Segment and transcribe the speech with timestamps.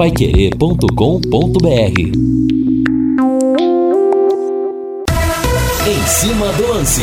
[0.00, 2.00] paiquerê.com.br
[5.86, 7.02] Em cima do lance.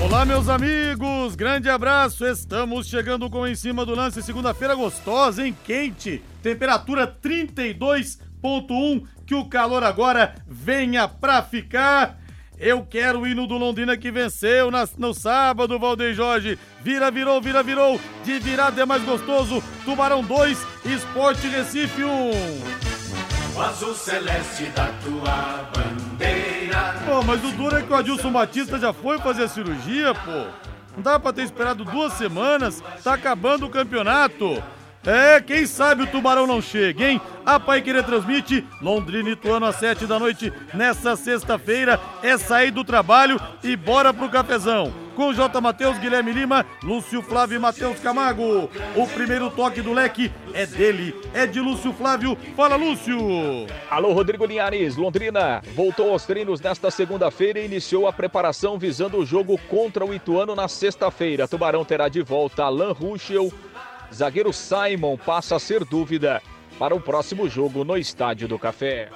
[0.00, 2.24] Olá, meus amigos, grande abraço.
[2.24, 5.56] Estamos chegando com Em Cima do Lance, segunda-feira gostosa, hein?
[5.64, 9.02] Quente, temperatura 32,1.
[9.26, 12.20] Que o calor agora venha pra ficar.
[12.60, 16.58] Eu quero o hino do Londrina que venceu na, no sábado, Valdeir Jorge.
[16.82, 18.00] Vira, virou, vira, virou.
[18.24, 19.62] De virada é mais gostoso.
[19.84, 22.30] Tubarão 2, Esporte Recife 1.
[23.54, 26.94] O azul celeste da tua bandeira.
[27.06, 30.46] Pô, mas o duro é que o Adilson Batista já foi fazer a cirurgia, pô.
[30.96, 32.82] Não dá pra ter esperado duas semanas.
[33.04, 34.60] Tá acabando o campeonato.
[35.06, 37.20] É, quem sabe o Tubarão não chega, hein?
[37.46, 41.98] A Pai Querer transmite Londrina e Ituano às sete da noite nessa sexta-feira.
[42.22, 44.92] É sair do trabalho e bora pro cafezão.
[45.16, 45.60] Com J.
[45.60, 48.70] Matheus, Guilherme Lima, Lúcio Flávio e Matheus Camargo.
[48.94, 52.38] O primeiro toque do leque é dele, é de Lúcio Flávio.
[52.56, 53.18] Fala, Lúcio!
[53.90, 54.94] Alô, Rodrigo Linhares.
[54.96, 60.14] Londrina voltou aos treinos nesta segunda-feira e iniciou a preparação visando o jogo contra o
[60.14, 61.48] Ituano na sexta-feira.
[61.48, 63.52] Tubarão terá de volta Alan Ruschel,
[64.12, 66.42] zagueiro Simon passa a ser dúvida
[66.78, 69.10] para o próximo jogo no Estádio do Café.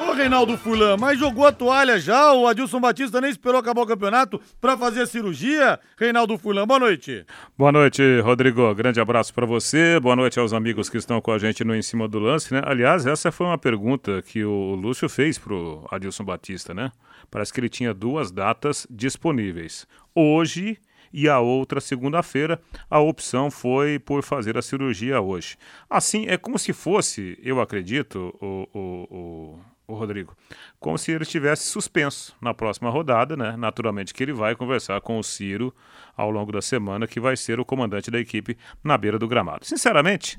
[0.00, 2.32] Ô, Reinaldo Fulan, mas jogou a toalha já?
[2.32, 5.78] O Adilson Batista nem esperou acabar o campeonato para fazer a cirurgia?
[5.96, 7.24] Reinaldo Fulan, boa noite.
[7.56, 8.74] Boa noite, Rodrigo.
[8.74, 10.00] Grande abraço para você.
[10.00, 12.62] Boa noite aos amigos que estão com a gente no Em Cima do Lance, né?
[12.64, 16.90] Aliás, essa foi uma pergunta que o Lúcio fez pro Adilson Batista, né?
[17.30, 19.86] Parece que ele tinha duas datas disponíveis.
[20.14, 20.78] Hoje
[21.14, 22.60] e a outra segunda-feira.
[22.90, 25.56] A opção foi por fazer a cirurgia hoje.
[25.88, 30.36] Assim, é como se fosse, eu acredito, o, o, o, o Rodrigo,
[30.80, 33.56] como se ele estivesse suspenso na próxima rodada, né?
[33.56, 35.72] Naturalmente que ele vai conversar com o Ciro
[36.16, 39.64] ao longo da semana, que vai ser o comandante da equipe na beira do gramado.
[39.64, 40.36] Sinceramente,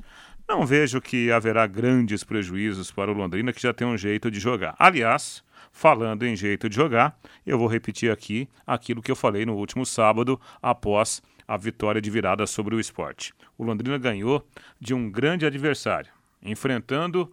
[0.48, 4.40] não vejo que haverá grandes prejuízos para o Londrina, que já tem um jeito de
[4.42, 4.76] jogar.
[4.78, 5.42] Aliás,
[5.76, 9.86] falando em jeito de jogar, eu vou repetir aqui aquilo que eu falei no último
[9.86, 13.34] sábado, após a vitória de virada sobre o esporte.
[13.58, 14.47] O Londrina ganhou
[14.80, 17.30] de um grande adversário, enfrentando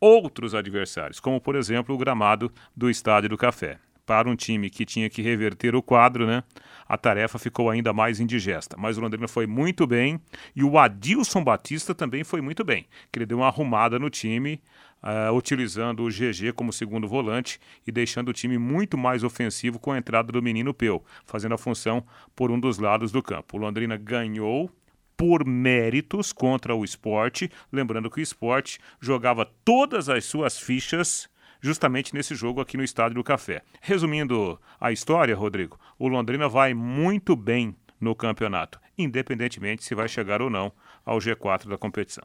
[0.00, 3.78] outros adversários, como por exemplo o gramado do Estádio do Café.
[4.04, 6.42] Para um time que tinha que reverter o quadro, né?
[6.86, 8.76] A tarefa ficou ainda mais indigesta.
[8.76, 10.20] Mas o Londrina foi muito bem
[10.54, 14.60] e o Adilson Batista também foi muito bem, que ele deu uma arrumada no time,
[15.04, 19.92] uh, utilizando o GG como segundo volante e deixando o time muito mais ofensivo com
[19.92, 22.04] a entrada do menino Peu, fazendo a função
[22.34, 23.56] por um dos lados do campo.
[23.56, 24.70] O Londrina ganhou
[25.16, 31.28] por méritos contra o esporte, lembrando que o esporte jogava todas as suas fichas
[31.60, 33.62] justamente nesse jogo aqui no Estádio do Café.
[33.80, 40.42] Resumindo a história, Rodrigo, o Londrina vai muito bem no campeonato, independentemente se vai chegar
[40.42, 40.72] ou não
[41.06, 42.24] ao G4 da competição.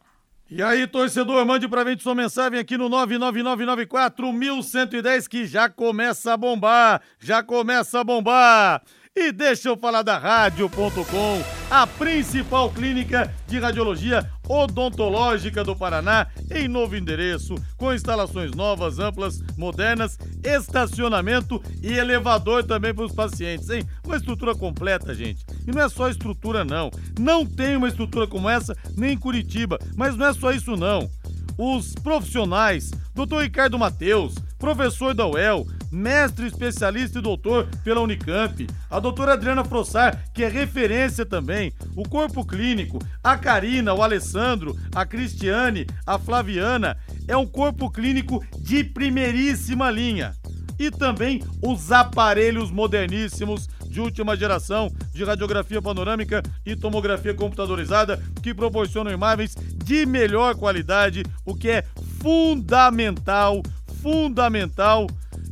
[0.52, 6.38] E aí, torcedor, mande pra gente sua mensagem aqui no 99994-1110 que já começa a
[6.38, 8.82] bombar, já começa a bombar.
[9.16, 16.68] E deixa eu falar da Rádio.com, a principal clínica de radiologia odontológica do Paraná, em
[16.68, 23.84] novo endereço, com instalações novas, amplas, modernas, estacionamento e elevador também para os pacientes, hein?
[24.06, 25.46] Uma estrutura completa, gente.
[25.68, 26.90] E não é só estrutura, não.
[27.19, 31.09] Não tem uma estrutura como essa nem em Curitiba, mas não é só isso, não.
[31.58, 33.42] Os profissionais, Dr.
[33.42, 40.25] Ricardo Mateus, professor da UEL, mestre especialista e doutor pela Unicamp, a doutora Adriana Frossar,
[40.34, 46.98] que é referência também, o corpo clínico, a Karina, o Alessandro, a Cristiane, a Flaviana,
[47.28, 50.36] é um corpo clínico de primeiríssima linha.
[50.78, 58.53] E também os aparelhos moderníssimos de última geração de radiografia panorâmica e tomografia computadorizada que
[58.53, 61.84] proporcionam imagens de melhor qualidade, o que é
[62.22, 63.62] fundamental,
[64.02, 65.08] fundamental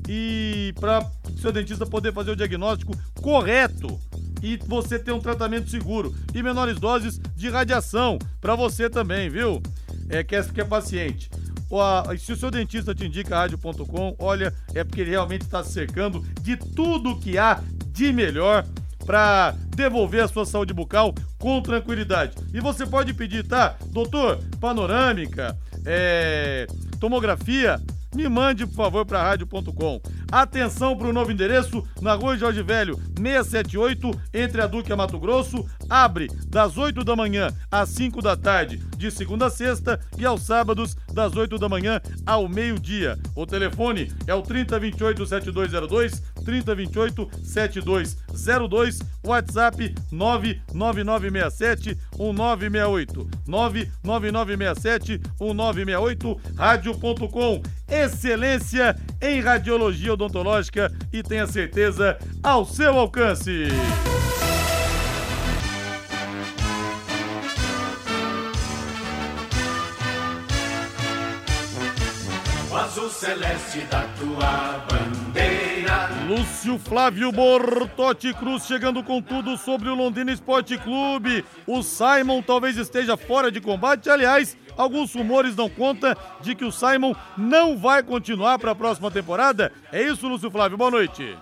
[0.08, 1.10] e para
[1.40, 4.00] seu dentista poder fazer o diagnóstico correto
[4.42, 9.62] e você ter um tratamento seguro e menores doses de radiação para você também, viu?
[10.10, 11.30] É que é, que é paciente.
[12.20, 16.56] Se o seu dentista te indica rádio.com, olha, é porque ele realmente está cercando de
[16.56, 17.62] tudo que há
[17.92, 18.66] de melhor
[19.06, 22.36] para devolver a sua saúde bucal com tranquilidade.
[22.54, 23.76] E você pode pedir, tá?
[23.88, 26.68] Doutor, panorâmica, é,
[27.00, 27.82] tomografia,
[28.18, 30.02] me mande, por favor, para rádio.com.
[30.32, 34.96] Atenção para o novo endereço, na rua Jorge Velho, 678, entre a Duque e a
[34.96, 35.66] Mato Grosso.
[35.90, 40.42] Abre das 8 da manhã às 5 da tarde, de segunda a sexta, e aos
[40.44, 43.18] sábados, das 8 da manhã ao meio-dia.
[43.36, 48.18] O telefone é o 3028-7202, 3028-7202.
[48.68, 53.30] 02, WhatsApp 99967 1968.
[53.48, 57.62] 99967 1968, rádio.com.
[57.90, 63.68] Excelência em radiologia odontológica e tenha certeza ao seu alcance.
[72.70, 76.10] O azul celeste da tua bandeira.
[76.28, 81.46] Lúcio Flávio Bortotti Cruz chegando com tudo sobre o Londrina Esporte Clube.
[81.66, 84.10] O Simon talvez esteja fora de combate.
[84.10, 89.10] Aliás, alguns rumores dão conta de que o Simon não vai continuar para a próxima
[89.12, 89.74] temporada.
[89.92, 90.78] É isso, Lúcio Flávio.
[90.78, 91.38] Boa noite.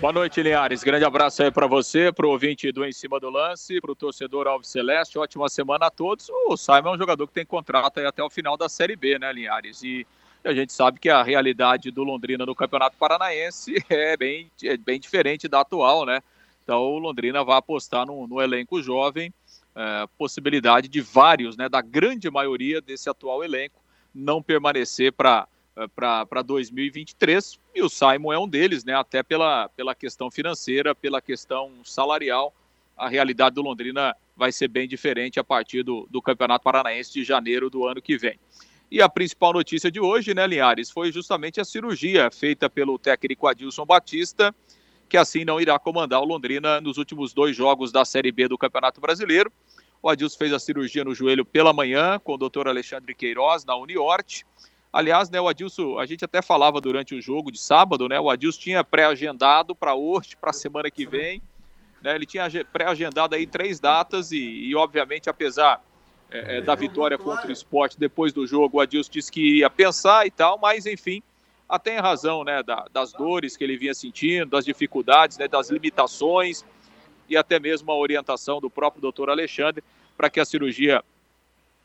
[0.00, 0.82] Boa noite, Linhares.
[0.82, 3.94] Grande abraço aí para você, para o ouvinte do Em Cima do Lance, para o
[3.94, 5.18] torcedor Alves Celeste.
[5.18, 6.28] Ótima semana a todos.
[6.46, 9.32] O Simon é um jogador que tem contrato até o final da Série B, né,
[9.32, 9.82] Linhares?
[9.82, 10.06] E
[10.44, 15.00] a gente sabe que a realidade do Londrina no Campeonato Paranaense é bem, é bem
[15.00, 16.20] diferente da atual, né?
[16.62, 19.32] Então o Londrina vai apostar no, no elenco jovem,
[19.74, 23.82] é, possibilidade de vários, né, da grande maioria desse atual elenco,
[24.14, 25.48] não permanecer para
[25.96, 28.94] para 2023 e o Simon é um deles, né?
[28.94, 32.54] Até pela, pela questão financeira, pela questão salarial,
[32.96, 37.24] a realidade do Londrina vai ser bem diferente a partir do, do Campeonato Paranaense de
[37.24, 38.38] janeiro do ano que vem.
[38.90, 43.48] E a principal notícia de hoje, né, Linhares, foi justamente a cirurgia feita pelo técnico
[43.48, 44.54] Adilson Batista,
[45.08, 48.58] que assim não irá comandar o Londrina nos últimos dois jogos da Série B do
[48.58, 49.52] Campeonato Brasileiro.
[50.02, 53.74] O Adilson fez a cirurgia no joelho pela manhã com o doutor Alexandre Queiroz na
[53.76, 54.44] Uniorte.
[54.92, 58.20] Aliás, né, o Adilson, a gente até falava durante o jogo de sábado, né?
[58.20, 61.42] O Adilson tinha pré-agendado para hoje, para a semana que vem.
[62.02, 65.82] Né, ele tinha pré-agendado aí três datas e, e obviamente, apesar
[66.30, 70.26] é, da vitória contra o esporte depois do jogo, o Adilson disse que ia pensar
[70.26, 71.22] e tal, mas enfim,
[71.74, 75.70] até em razão né, da, das dores que ele vinha sentindo, das dificuldades, né, das
[75.70, 76.64] limitações
[77.28, 79.82] e até mesmo a orientação do próprio doutor Alexandre
[80.16, 81.02] para que a cirurgia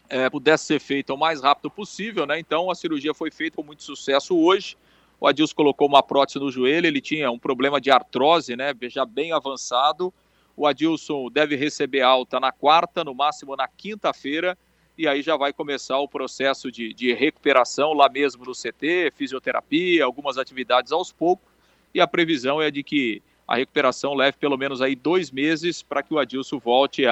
[0.09, 2.39] é, pudesse ser feita o mais rápido possível, né?
[2.39, 4.75] Então a cirurgia foi feita com muito sucesso hoje.
[5.19, 8.73] O Adilson colocou uma prótese no joelho, ele tinha um problema de artrose, né?
[8.83, 10.13] Já bem avançado.
[10.57, 14.57] O Adilson deve receber alta na quarta, no máximo na quinta-feira,
[14.99, 20.03] e aí já vai começar o processo de, de recuperação lá mesmo no CT, fisioterapia,
[20.03, 21.47] algumas atividades aos poucos,
[21.93, 26.03] e a previsão é de que a recuperação leve pelo menos aí dois meses para
[26.03, 27.03] que o Adilson volte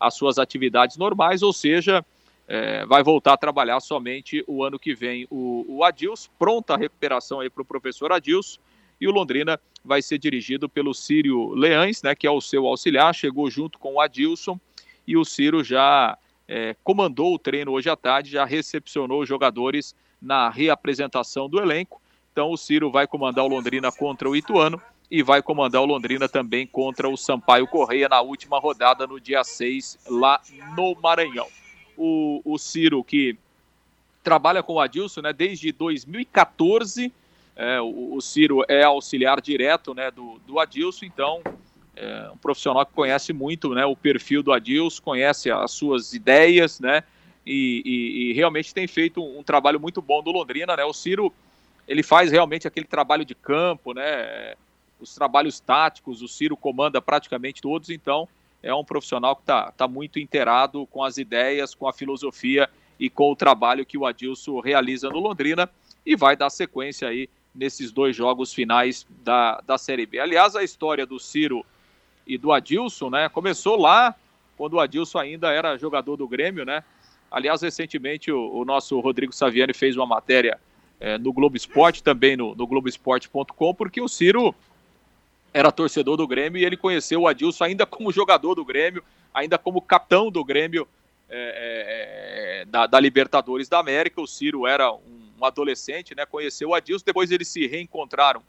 [0.00, 2.04] às suas atividades normais, ou seja,
[2.48, 6.28] é, vai voltar a trabalhar somente o ano que vem o, o Adilson.
[6.40, 8.58] Pronta a recuperação aí para o professor Adilson.
[9.00, 13.14] E o Londrina vai ser dirigido pelo Círio Leães, né, que é o seu auxiliar,
[13.14, 14.58] chegou junto com o Adilson.
[15.06, 16.18] E o Ciro já
[16.48, 22.00] é, comandou o treino hoje à tarde, já recepcionou os jogadores na reapresentação do elenco.
[22.32, 24.80] Então o Ciro vai comandar o Londrina contra o Ituano
[25.10, 29.44] e vai comandar o Londrina também contra o Sampaio Correia na última rodada no dia
[29.44, 30.40] 6 lá
[30.76, 31.46] no Maranhão
[31.98, 33.36] o, o Ciro, que
[34.22, 37.12] trabalha com o Adilson né, desde 2014.
[37.56, 41.42] É, o, o, Ciro é auxiliar direto né, do, do Adilson, então
[42.00, 46.78] é um profissional que conhece muito né, o perfil do Adilson, conhece as suas ideias,
[46.78, 47.02] né?
[47.44, 50.84] E, e, e realmente tem feito um, um, trabalho muito bom do Londrina, né?
[50.84, 51.32] O Ciro
[51.88, 54.54] ele faz realmente aquele trabalho de campo, né?
[55.00, 58.28] Os trabalhos táticos, o Ciro comanda praticamente todos, então
[58.62, 62.68] é um profissional que está tá muito inteirado com as ideias, com a filosofia
[62.98, 65.68] e com o trabalho que o Adilson realiza no Londrina
[66.04, 70.20] e vai dar sequência aí nesses dois jogos finais da, da Série B.
[70.20, 71.64] Aliás, a história do Ciro
[72.28, 74.14] e do Adilson, né, começou lá
[74.56, 76.84] quando o Adilson ainda era jogador do Grêmio, né?
[77.30, 80.58] Aliás, recentemente o, o nosso Rodrigo Saviani fez uma matéria
[81.00, 84.54] é, no Globo Esporte, também no, no Globoesporte.com, porque o Ciro
[85.52, 89.56] era torcedor do Grêmio e ele conheceu o Adilson ainda como jogador do Grêmio, ainda
[89.56, 90.86] como capitão do Grêmio
[91.28, 94.20] é, é, da, da, Libertadores da América.
[94.20, 96.26] O Ciro era um, um, adolescente, né?
[96.26, 98.42] Conheceu o Adilson, depois eles se reencontraram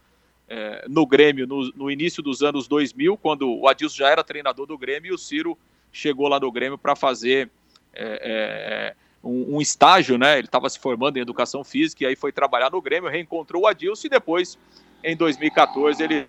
[0.50, 4.66] é, no Grêmio no, no, início dos anos 2000, quando o Adilson já era treinador
[4.66, 5.56] do Grêmio e o Ciro
[5.92, 7.50] chegou lá no Grêmio para fazer
[7.94, 10.40] é, é, um, um, estágio, né?
[10.40, 13.68] Ele estava se formando em educação física e aí foi trabalhar no Grêmio, reencontrou o
[13.68, 14.58] Adilson e depois,
[15.04, 16.28] em 2014, eles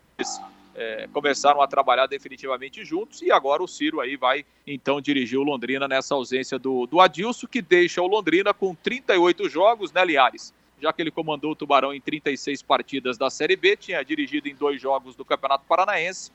[0.74, 5.42] é, começaram a trabalhar definitivamente juntos e agora o Ciro aí vai então dirigir o
[5.42, 10.52] Londrina nessa ausência do, do Adilson, que deixa o Londrina com 38 jogos, né, Liares?
[10.80, 14.54] Já que ele comandou o Tubarão em 36 partidas da Série B, tinha dirigido em
[14.54, 16.30] dois jogos do Campeonato Paranaense,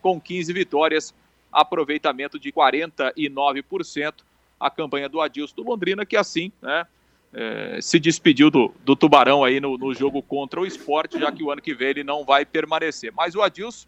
[0.00, 1.14] com 15 vitórias,
[1.52, 4.14] aproveitamento de 49%.
[4.60, 6.84] A campanha do Adilson do Londrina, que assim, né,
[7.32, 11.42] é, se despediu do, do Tubarão aí no, no, jogo contra o esporte, já que
[11.42, 13.12] o ano que vem ele não vai permanecer.
[13.12, 13.86] Mas o Adilson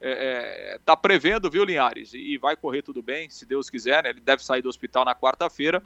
[0.00, 2.14] é, é, prevendo, viu, Linhares?
[2.14, 4.10] E vai correr tudo bem, se Deus quiser, né?
[4.10, 5.82] Ele deve sair do hospital na quarta-feira.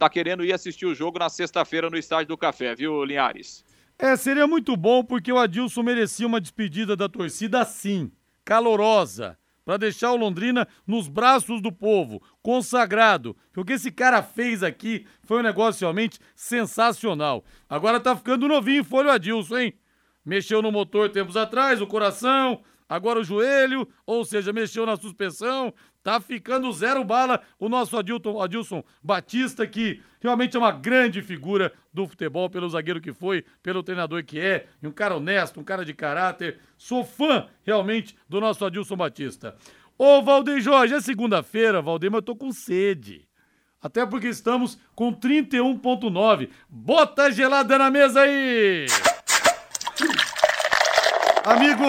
[0.00, 3.62] Tá querendo ir assistir o jogo na sexta-feira no Estádio do Café, viu, Linhares?
[3.98, 8.10] É, seria muito bom porque o Adilson merecia uma despedida da torcida assim,
[8.42, 13.36] calorosa, para deixar o Londrina nos braços do povo, consagrado.
[13.54, 17.44] O que esse cara fez aqui foi um negócio realmente sensacional.
[17.68, 19.74] Agora tá ficando novinho, foi o Adilson, hein?
[20.24, 25.72] Mexeu no motor tempos atrás, o coração, agora o joelho, ou seja, mexeu na suspensão,
[26.02, 31.72] tá ficando zero bala o nosso Adilton, Adilson Batista, que realmente é uma grande figura
[31.94, 35.64] do futebol, pelo zagueiro que foi, pelo treinador que é, e um cara honesto, um
[35.64, 36.58] cara de caráter.
[36.76, 39.56] Sou fã realmente do nosso Adilson Batista.
[39.96, 43.28] Ô, Valdeir Jorge, é segunda-feira, Valdeir, mas eu tô com sede.
[43.80, 46.50] Até porque estamos com 31.9.
[46.68, 48.86] Bota gelada na mesa aí!
[51.44, 51.84] Amigo,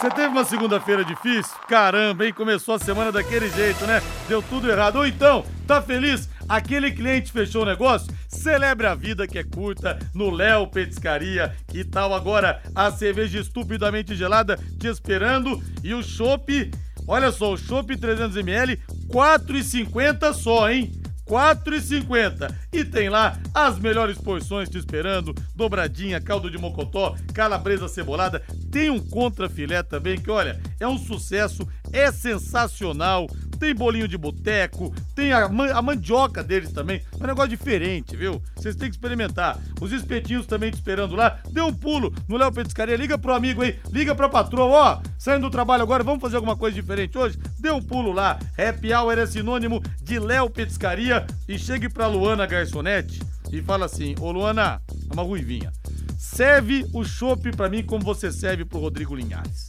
[0.00, 1.54] você teve uma segunda-feira difícil?
[1.68, 2.32] Caramba, hein?
[2.32, 4.00] Começou a semana daquele jeito, né?
[4.26, 4.96] Deu tudo errado.
[4.96, 6.26] Ou então, tá feliz?
[6.48, 8.10] Aquele cliente fechou o negócio?
[8.26, 11.54] Celebre a vida que é curta no Léo Petiscaria.
[11.68, 16.70] Que tal agora a cerveja estupidamente gelada te esperando e o chopp,
[17.06, 20.99] olha só, o chopp 300ml, 4,50 só, hein?
[21.30, 22.52] 4,50.
[22.72, 28.42] E tem lá as melhores porções te esperando: dobradinha, caldo de mocotó, calabresa cebolada.
[28.72, 33.28] Tem um contrafilé também que, olha, é um sucesso, é sensacional
[33.60, 37.02] tem bolinho de boteco, tem a, man a, mandioca deles também.
[37.12, 38.42] É um negócio diferente, viu?
[38.56, 39.58] Vocês têm que experimentar.
[39.80, 41.38] Os espetinhos também te esperando lá.
[41.50, 45.42] Dê um pulo no Léo Petiscaria, liga pro amigo aí, liga pra patroa, ó, saindo
[45.42, 47.38] do trabalho agora, vamos fazer alguma coisa diferente hoje?
[47.58, 48.38] Dê um pulo lá.
[48.56, 53.20] Happy Hour é sinônimo de Léo Petiscaria e chegue pra Luana Garçonete
[53.52, 55.70] e fala assim, ô Luana, é uma ruivinha,
[56.16, 59.66] serve o chopp pra mim como você serve pro Rodrigo Linhares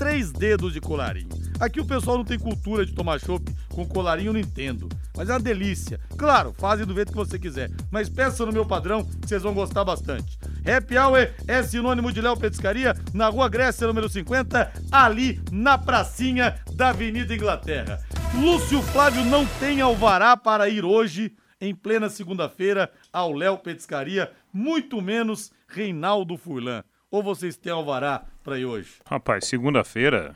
[0.00, 1.28] três dedos de colarinho.
[1.60, 4.88] Aqui o pessoal não tem cultura de tomar chopp com colarinho, entendo.
[5.14, 6.00] Mas é uma delícia.
[6.16, 7.70] Claro, fazem do jeito que você quiser.
[7.90, 10.38] Mas peça no meu padrão vocês vão gostar bastante.
[10.66, 16.58] Happy Hour é sinônimo de Léo Petiscaria, na Rua Grécia, número 50, ali na pracinha
[16.74, 18.00] da Avenida Inglaterra.
[18.34, 25.02] Lúcio Flávio não tem alvará para ir hoje, em plena segunda-feira, ao Léo Petiscaria, muito
[25.02, 26.82] menos Reinaldo Furlan.
[27.10, 28.92] Ou vocês têm alvará para ir hoje?
[29.04, 30.34] Rapaz, segunda-feira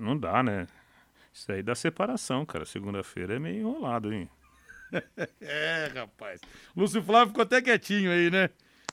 [0.00, 0.66] não dá, né?
[1.32, 2.64] Isso aí dá separação, cara.
[2.64, 4.28] Segunda-feira é meio enrolado, hein?
[5.40, 6.40] é, rapaz.
[6.76, 8.50] Lúcio Flávio ficou até quietinho aí, né?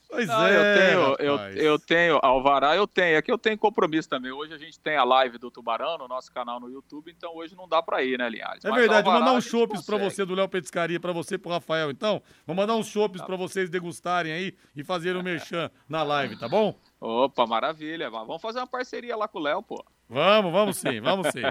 [0.09, 4.07] Pois não, é, eu tenho, eu, eu, tenho, Alvará eu tenho, aqui eu tenho compromisso
[4.07, 4.31] também.
[4.31, 7.57] Hoje a gente tem a live do Tubarão no nosso canal no YouTube, então hoje
[7.57, 8.63] não dá pra ir, né, Linhares?
[8.63, 11.37] É Mas verdade, vou mandar uns chopes pra você do Léo Petiscaria, pra você e
[11.37, 12.21] pro Rafael, então.
[12.45, 13.27] Vou mandar uns chopes tá.
[13.27, 16.73] pra vocês degustarem aí e fazerem o um merchan na live, tá bom?
[17.01, 18.09] Opa, maravilha.
[18.09, 19.83] Vamos fazer uma parceria lá com o Léo, pô.
[20.09, 21.41] Vamos, vamos sim, vamos sim.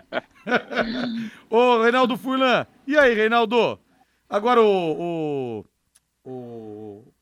[1.51, 3.79] Ô, Reinaldo Furlan, e aí, Reinaldo?
[4.29, 5.65] Agora o,
[6.25, 7.13] o, o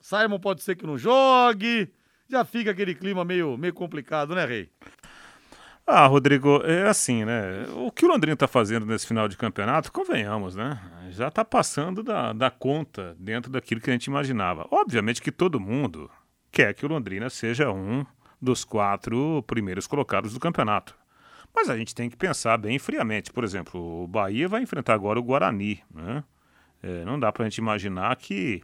[0.00, 1.92] Simon pode ser que não jogue.
[2.28, 4.70] Já fica aquele clima meio, meio complicado, né, Rei?
[5.86, 7.66] Ah, Rodrigo, é assim, né?
[7.74, 10.80] O que o Londrina está fazendo nesse final de campeonato, convenhamos, né?
[11.10, 14.66] Já está passando da, da conta dentro daquilo que a gente imaginava.
[14.70, 16.10] Obviamente que todo mundo
[16.50, 18.06] quer que o Londrina seja um
[18.44, 20.96] dos quatro primeiros colocados do campeonato.
[21.54, 23.32] Mas a gente tem que pensar bem friamente.
[23.32, 25.82] Por exemplo, o Bahia vai enfrentar agora o Guarani.
[25.92, 26.24] Né?
[26.82, 28.62] É, não dá para a gente imaginar que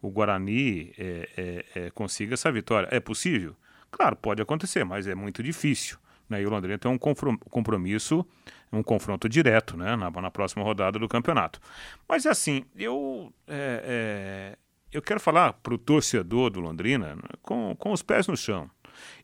[0.00, 2.88] o Guarani é, é, é, consiga essa vitória.
[2.90, 3.54] É possível?
[3.90, 5.98] Claro, pode acontecer, mas é muito difícil.
[6.28, 6.40] Né?
[6.40, 8.24] E o Londrina tem um compromisso,
[8.72, 9.94] um confronto direto né?
[9.96, 11.60] na, na próxima rodada do campeonato.
[12.08, 14.58] Mas assim, eu é, é,
[14.92, 18.70] eu quero falar para o torcedor do Londrina com, com os pés no chão.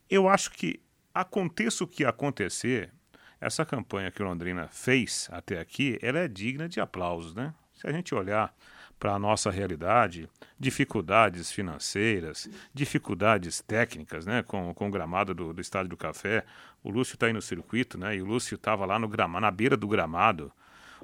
[0.09, 0.79] Eu acho que
[1.13, 2.91] aconteça o que acontecer,
[3.39, 7.53] essa campanha que o Londrina fez até aqui, ela é digna de aplausos, né?
[7.75, 8.53] Se a gente olhar
[8.99, 10.27] para a nossa realidade,
[10.59, 16.43] dificuldades financeiras, dificuldades técnicas, né, com, com o gramado do, do Estádio do Café.
[16.83, 19.51] O Lúcio está aí no circuito, né, e o Lúcio estava lá no gramado, na
[19.51, 20.51] beira do gramado.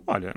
[0.08, 0.34] Olha,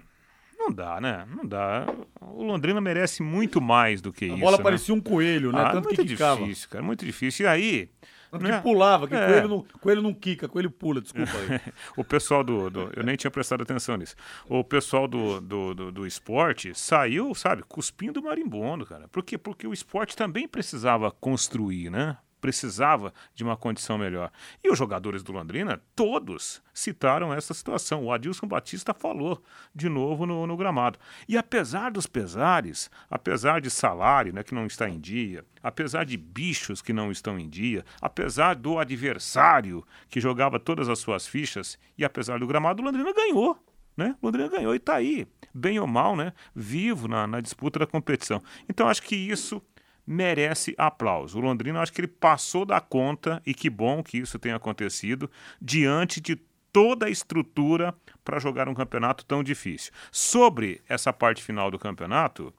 [0.59, 1.27] não dá, né?
[1.35, 1.87] Não dá.
[2.21, 4.37] O Londrina merece muito mais do que a isso.
[4.37, 4.63] A bola né?
[4.63, 5.63] parecia um coelho, né?
[5.63, 7.47] Ah, Tanto muito que difícil, cara, muito difícil.
[7.47, 7.91] E aí.
[8.33, 8.57] Né?
[8.57, 9.27] que pulava, que é.
[9.27, 11.61] coelho, não, coelho não quica, coelho pula, desculpa aí.
[11.97, 14.17] o pessoal do, do, Eu nem tinha prestado atenção nisso.
[14.49, 19.09] O pessoal do, do, do, do esporte saiu, sabe, cuspindo marimbondo, cara.
[19.09, 19.39] Por quê?
[19.39, 22.17] Porque o esporte também precisava construir, né?
[22.47, 24.31] Precisava de uma condição melhor.
[24.63, 28.05] E os jogadores do Londrina, todos citaram essa situação.
[28.05, 29.43] O Adilson Batista falou
[29.75, 30.97] de novo no, no gramado.
[31.29, 36.17] E apesar dos pesares, apesar de salário né, que não está em dia, apesar de
[36.17, 41.77] bichos que não estão em dia, apesar do adversário que jogava todas as suas fichas
[41.99, 43.59] e apesar do gramado, o Londrina ganhou.
[43.97, 44.15] Né?
[44.23, 46.33] O Londrina ganhou e está aí, bem ou mal, né?
[46.55, 48.41] vivo na, na disputa da competição.
[48.69, 49.61] Então acho que isso
[50.07, 51.39] merece aplauso.
[51.39, 55.31] O Londrina, acho que ele passou da conta, e que bom que isso tenha acontecido,
[55.61, 56.37] diante de
[56.73, 59.93] toda a estrutura para jogar um campeonato tão difícil.
[60.13, 62.53] Sobre essa parte final do campeonato,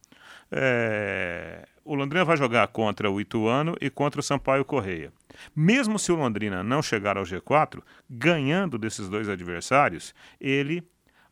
[0.51, 1.67] é...
[1.85, 5.13] o Londrina vai jogar contra o Ituano e contra o Sampaio Correia.
[5.55, 10.83] Mesmo se o Londrina não chegar ao G4, ganhando desses dois adversários, ele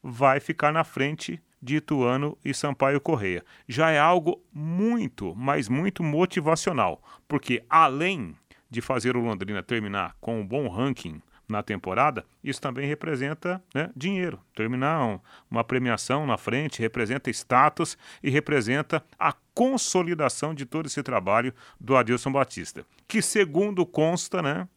[0.03, 3.43] vai ficar na frente de Ituano e Sampaio Correia.
[3.67, 8.35] Já é algo muito, mas muito motivacional, porque além
[8.69, 13.89] de fazer o Londrina terminar com um bom ranking na temporada, isso também representa né,
[13.95, 14.39] dinheiro.
[14.55, 15.19] Terminar um,
[15.49, 21.95] uma premiação na frente representa status e representa a consolidação de todo esse trabalho do
[21.95, 24.67] Adilson Batista, que segundo consta, né,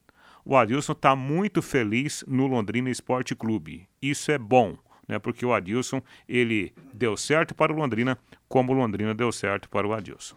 [0.44, 3.88] o Adilson está muito feliz no Londrina Esporte Clube.
[4.00, 4.76] Isso é bom
[5.08, 5.18] né?
[5.18, 9.86] Porque o Adilson, ele deu certo para o Londrina, como o Londrina deu certo para
[9.86, 10.36] o Adilson.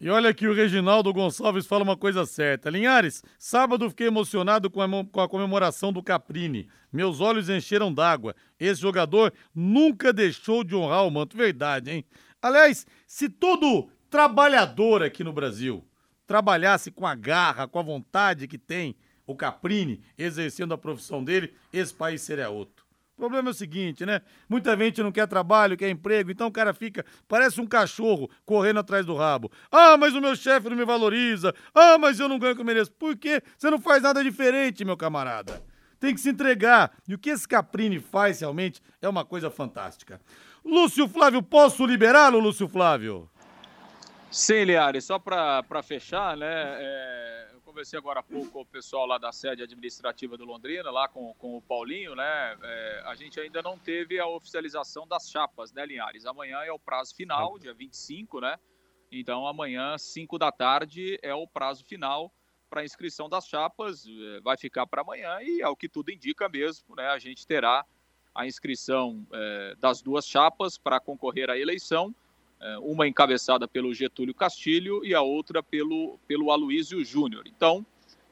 [0.00, 2.68] E olha que o Reginaldo Gonçalves fala uma coisa certa.
[2.68, 6.68] Linhares, sábado fiquei emocionado com a, com a comemoração do Caprini.
[6.92, 8.34] Meus olhos encheram d'água.
[8.58, 11.36] Esse jogador nunca deixou de honrar o manto.
[11.36, 12.04] Verdade, hein?
[12.42, 15.82] Aliás, se todo trabalhador aqui no Brasil
[16.26, 18.96] trabalhasse com a garra, com a vontade que tem
[19.26, 22.73] o Caprini exercendo a profissão dele, esse país seria outro.
[23.16, 24.20] O problema é o seguinte, né?
[24.48, 28.80] Muita gente não quer trabalho, quer emprego, então o cara fica, parece um cachorro correndo
[28.80, 29.52] atrás do rabo.
[29.70, 31.54] Ah, mas o meu chefe não me valoriza.
[31.72, 32.90] Ah, mas eu não ganho o que eu mereço.
[32.92, 33.40] Por quê?
[33.56, 35.62] Você não faz nada diferente, meu camarada.
[36.00, 36.90] Tem que se entregar.
[37.08, 40.20] E o que esse Caprini faz realmente é uma coisa fantástica.
[40.64, 43.30] Lúcio Flávio, posso liberá-lo, Lúcio Flávio?
[44.28, 46.46] Sim, Liares, só para fechar, né?
[46.46, 51.08] É conversei agora há pouco com o pessoal lá da sede administrativa do Londrina, lá
[51.08, 52.56] com, com o Paulinho, né?
[52.62, 56.24] É, a gente ainda não teve a oficialização das chapas, né, Linhares?
[56.24, 58.60] Amanhã é o prazo final, dia 25, né?
[59.10, 62.32] Então amanhã, 5 da tarde, é o prazo final
[62.70, 64.06] para inscrição das chapas.
[64.06, 67.08] É, vai ficar para amanhã e, ao que tudo indica mesmo, né?
[67.08, 67.84] A gente terá
[68.32, 72.23] a inscrição é, das duas chapas para concorrer à eleição é,
[72.80, 77.44] uma encabeçada pelo Getúlio Castilho e a outra pelo, pelo Aloísio Júnior.
[77.46, 77.84] Então,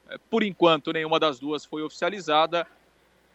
[0.09, 2.67] é, por enquanto, nenhuma das duas foi oficializada,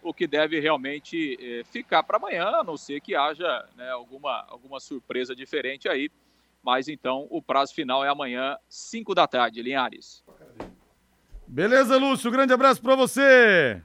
[0.03, 4.45] o que deve realmente é, ficar para amanhã, a não ser que haja né, alguma,
[4.49, 6.11] alguma surpresa diferente aí.
[6.63, 10.25] Mas então, o prazo final é amanhã, 5 da tarde, Linhares.
[11.47, 13.83] Beleza, Lúcio, grande abraço para você.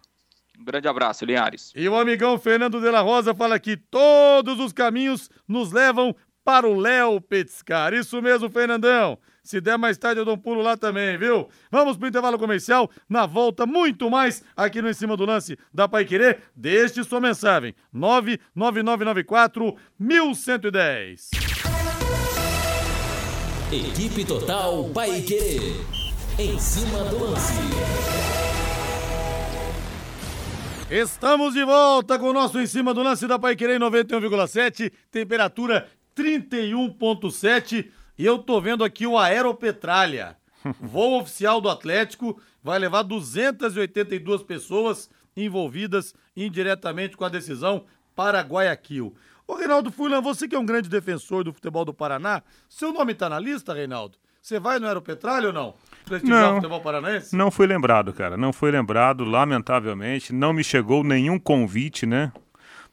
[0.59, 1.71] Um grande abraço, Linhares.
[1.75, 6.67] E o amigão Fernando de la Rosa fala que todos os caminhos nos levam para
[6.67, 7.93] o Léo Petiscar.
[7.93, 9.17] Isso mesmo, Fernandão.
[9.43, 11.49] Se der mais tarde, eu dou um pulo lá também, viu?
[11.69, 12.89] Vamos pro intervalo comercial.
[13.09, 16.39] Na volta, muito mais aqui no Em Cima do Lance da Pai Querer.
[16.55, 17.75] Deixe sua mensagem.
[17.93, 21.29] 99994 1110.
[23.71, 25.73] Equipe Total Pai Querer.
[26.39, 27.53] Em cima do lance.
[30.89, 34.91] Estamos de volta com o nosso Em Cima do Lance da Pai Querer 91,7.
[35.09, 37.89] Temperatura 31,7.
[38.17, 40.37] E eu tô vendo aqui o Aeropetralha.
[40.79, 49.13] Voo oficial do Atlético vai levar 282 pessoas envolvidas indiretamente com a decisão para Guayaquil.
[49.45, 53.13] Ô, Reinaldo Furlan, você que é um grande defensor do futebol do Paraná, seu nome
[53.13, 54.17] tá na lista, Reinaldo?
[54.41, 55.73] Você vai no Aeropetralha ou não?
[56.23, 57.35] Não, futebol paranaense?
[57.35, 58.35] Não fui lembrado, cara.
[58.35, 60.33] Não fui lembrado, lamentavelmente.
[60.33, 62.31] Não me chegou nenhum convite, né?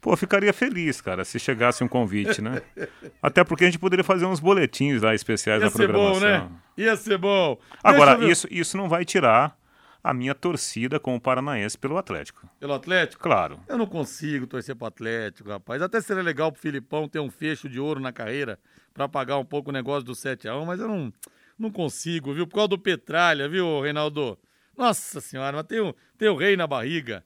[0.01, 2.63] Pô, ficaria feliz, cara, se chegasse um convite, né?
[3.23, 6.15] Até porque a gente poderia fazer uns boletins lá especiais Ia na programação.
[6.15, 6.51] Ia ser bom, né?
[6.77, 7.59] Ia ser bom.
[7.85, 9.59] Agora, isso, isso não vai tirar
[10.03, 12.49] a minha torcida com o Paranaense pelo Atlético.
[12.59, 13.23] Pelo Atlético?
[13.23, 13.61] Claro.
[13.69, 15.83] Eu não consigo torcer pro Atlético, rapaz.
[15.83, 18.59] Até seria legal pro Filipão ter um fecho de ouro na carreira
[18.95, 21.13] para pagar um pouco o negócio do 7x1, mas eu não,
[21.59, 22.47] não consigo, viu?
[22.47, 24.39] Por causa do Petralha, viu, Reinaldo?
[24.77, 27.23] Nossa senhora, mas tem o, tem o rei na barriga.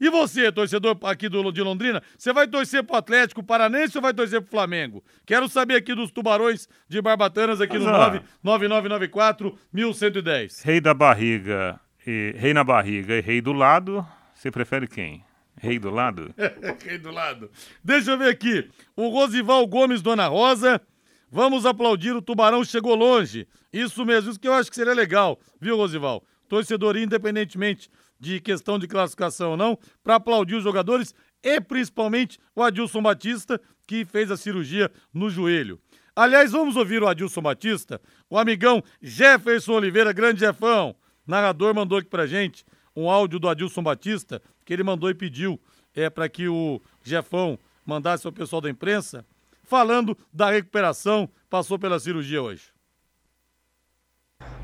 [0.00, 4.12] E você, torcedor aqui do, de Londrina, você vai torcer pro Atlético Paranense ou vai
[4.12, 5.02] torcer pro Flamengo?
[5.24, 8.22] Quero saber aqui dos tubarões de Barbatanas aqui no ah.
[8.42, 10.62] 99994 1110.
[10.62, 15.24] Rei da barriga, e, rei na barriga e rei do lado, você prefere quem?
[15.58, 16.34] Rei do lado?
[16.84, 17.50] rei do lado.
[17.82, 18.68] Deixa eu ver aqui.
[18.94, 20.80] O Rosival Gomes Dona Rosa.
[21.28, 23.48] Vamos aplaudir o Tubarão chegou longe.
[23.72, 26.22] Isso mesmo, isso que eu acho que seria legal, viu, Rosival?
[26.48, 32.62] torcedor, independentemente de questão de classificação ou não, para aplaudir os jogadores e principalmente o
[32.62, 35.80] Adilson Batista, que fez a cirurgia no joelho.
[36.14, 38.00] Aliás, vamos ouvir o Adilson Batista,
[38.30, 40.96] o amigão Jefferson Oliveira, grande Jefão.
[41.26, 42.64] Narrador mandou aqui pra gente
[42.96, 45.60] um áudio do Adilson Batista, que ele mandou e pediu
[45.94, 49.24] é, para que o Jefão mandasse ao pessoal da imprensa,
[49.62, 52.75] falando da recuperação, passou pela cirurgia hoje.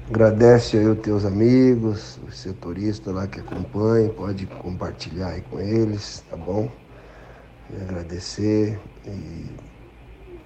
[0.08, 6.24] Agradece aí os teus amigos, os setoristas lá que acompanham, pode compartilhar aí com eles,
[6.28, 6.68] tá bom?
[7.70, 9.46] E agradecer e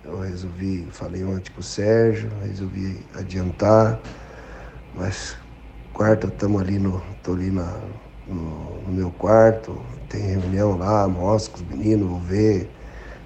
[0.05, 3.99] eu resolvi, falei ontem com o Sérgio, resolvi adiantar,
[4.95, 5.37] mas
[5.93, 7.03] quarta estamos ali no.
[7.23, 7.81] tô ali na,
[8.29, 12.71] no, no, meu quarto, tem reunião lá, mostro com os meninos, vou ver.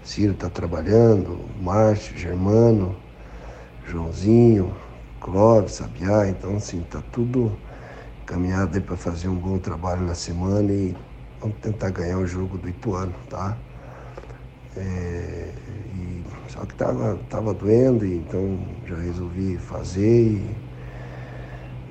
[0.02, 2.96] Ciro tá trabalhando, Márcio, Germano,
[3.86, 4.74] Joãozinho,
[5.20, 7.52] Clóvis, Sabiá, então assim, tá tudo
[8.24, 10.96] caminhado aí para fazer um bom trabalho na semana e
[11.40, 13.56] vamos tentar ganhar o jogo do Ituano, tá?
[14.76, 15.52] É,
[15.92, 20.56] e, só que tava, tava doendo, e então já resolvi fazer e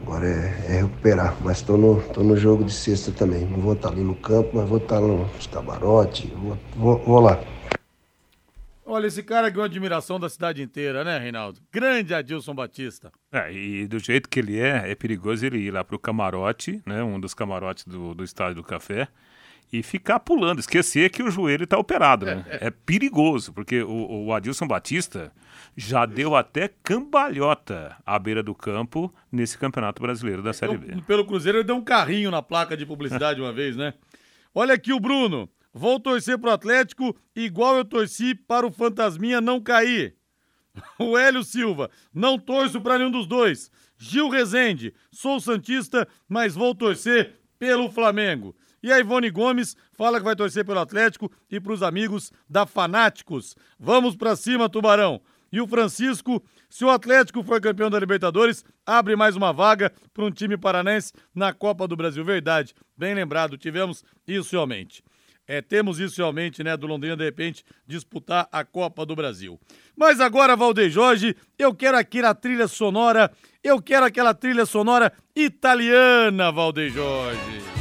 [0.02, 1.36] agora é, é recuperar.
[1.42, 3.46] Mas tô no, tô no jogo de sexta também.
[3.46, 6.98] Não vou estar tá ali no campo, mas vou estar tá nos camarotes, vou, vou,
[7.00, 7.39] vou lá.
[8.89, 11.62] Olha, esse cara ganhou admiração da cidade inteira, né, Reinaldo?
[11.71, 13.12] Grande Adilson Batista.
[13.32, 17.04] É, e do jeito que ele é, é perigoso ele ir lá pro camarote, né?
[17.04, 19.08] Um dos camarotes do, do Estádio do Café
[19.71, 22.43] e ficar pulando, esquecer que o joelho está operado, né?
[22.49, 22.67] É, é.
[22.67, 25.32] é, perigoso, porque o, o, Adilson Batista
[25.78, 30.99] já deu até cambalhota à beira do campo nesse Campeonato Brasileiro da Série B.
[31.06, 33.93] Pelo Cruzeiro ele deu um carrinho na placa de publicidade uma vez, né?
[34.56, 35.47] Olha aqui o Bruno.
[35.73, 40.15] Vou torcer pro Atlético igual eu torci para o Fantasminha não cair.
[40.97, 43.71] O Hélio Silva, não torço para nenhum dos dois.
[43.97, 48.55] Gil Rezende, sou Santista, mas vou torcer pelo Flamengo.
[48.82, 52.65] E a Ivone Gomes fala que vai torcer pelo Atlético e para os amigos da
[52.65, 53.55] Fanáticos.
[53.77, 55.21] Vamos para cima, Tubarão.
[55.51, 60.23] E o Francisco, se o Atlético for campeão da Libertadores, abre mais uma vaga para
[60.23, 62.23] um time paranense na Copa do Brasil.
[62.23, 65.03] Verdade, bem lembrado, tivemos isso realmente.
[65.52, 69.60] É, temos isso realmente, né, do Londrina, de repente, disputar a Copa do Brasil.
[69.98, 73.32] Mas agora, Valdeir Jorge, eu quero aqui a trilha sonora,
[73.64, 77.79] eu quero aquela trilha sonora italiana, Valdeir Jorge.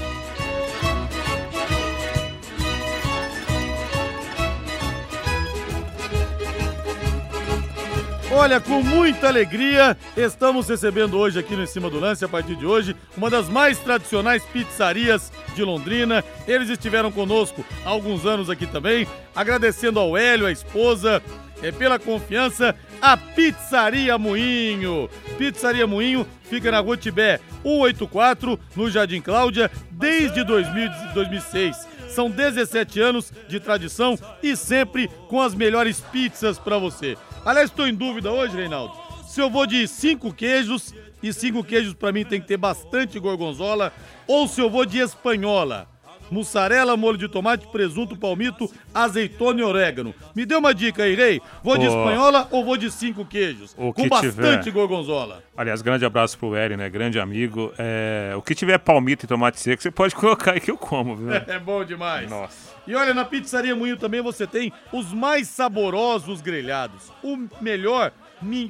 [8.31, 12.57] Olha, com muita alegria, estamos recebendo hoje aqui no Em Cima do Lance, a partir
[12.57, 16.23] de hoje, uma das mais tradicionais pizzarias de Londrina.
[16.47, 21.23] Eles estiveram conosco há alguns anos aqui também, agradecendo ao Hélio, a esposa,
[21.63, 25.09] é, pela confiança, a Pizzaria Moinho.
[25.39, 31.89] Pizzaria Moinho fica na Rua Tibé 184, no Jardim Cláudia, desde 2000, 2006.
[32.09, 37.17] São 17 anos de tradição e sempre com as melhores pizzas para você.
[37.45, 38.95] Aliás, estou em dúvida hoje, Reinaldo,
[39.27, 43.19] se eu vou de cinco queijos, e cinco queijos para mim tem que ter bastante
[43.19, 43.93] gorgonzola,
[44.27, 45.89] ou se eu vou de espanhola.
[46.31, 50.15] Mussarela, molho de tomate, presunto, palmito, azeitona e orégano.
[50.35, 51.41] Me dê uma dica aí, Rei.
[51.63, 51.89] Vou de oh.
[51.89, 53.75] espanhola ou vou de cinco queijos?
[53.77, 54.71] O com bastante tiver.
[54.73, 55.43] gorgonzola.
[55.57, 56.89] Aliás, grande abraço pro Eri, né?
[56.89, 57.73] Grande amigo.
[57.79, 58.33] É...
[58.37, 61.29] O que tiver palmito e tomate seco, você pode colocar aí que eu como, viu?
[61.49, 62.29] É bom demais.
[62.29, 62.77] Nossa.
[62.87, 67.13] E olha, na Pizzaria Moinho também você tem os mais saborosos grelhados.
[67.23, 68.13] O melhor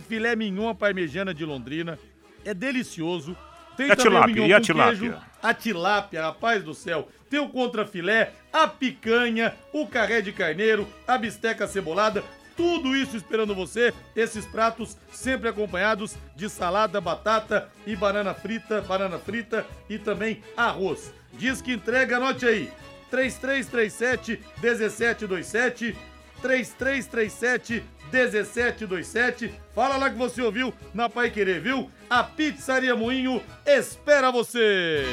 [0.08, 1.98] filé mignon parmegiana de Londrina.
[2.44, 3.36] É delicioso.
[3.78, 4.46] Tem e a tilápia?
[4.48, 4.98] E a tilápia?
[4.98, 7.08] Queijo, a tilápia, rapaz do céu.
[7.30, 12.24] Tem o contrafilé, a picanha, o carré de carneiro, a bisteca cebolada.
[12.56, 13.94] Tudo isso esperando você.
[14.16, 21.14] Esses pratos sempre acompanhados de salada, batata e banana frita, banana frita e também arroz.
[21.34, 22.72] Diz que entrega, anote aí.
[23.12, 25.96] 3337 1727
[26.42, 29.52] 3337 1727.
[29.74, 31.90] Fala lá que você ouviu na Pai Querer, viu?
[32.08, 35.04] A Pizzaria Moinho espera você!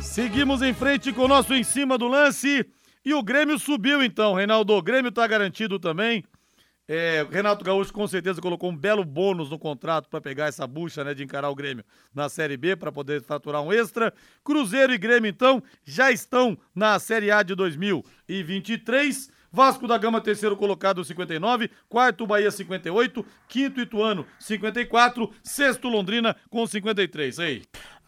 [0.00, 2.66] Seguimos em frente com o nosso em cima do lance.
[3.02, 4.74] E o Grêmio subiu então, Reinaldo.
[4.74, 6.24] O Grêmio tá garantido também.
[6.92, 11.04] É, Renato Gaúcho com certeza colocou um belo bônus no contrato para pegar essa bucha
[11.04, 14.12] né, de encarar o Grêmio na Série B para poder faturar um extra.
[14.42, 19.30] Cruzeiro e Grêmio, então, já estão na Série A de 2023.
[19.52, 21.70] Vasco da Gama, terceiro colocado, 59.
[21.88, 23.24] Quarto, Bahia, 58.
[23.46, 25.30] Quinto, Ituano, 54.
[25.44, 27.38] Sexto, Londrina, com 53.
[27.38, 27.62] Aí.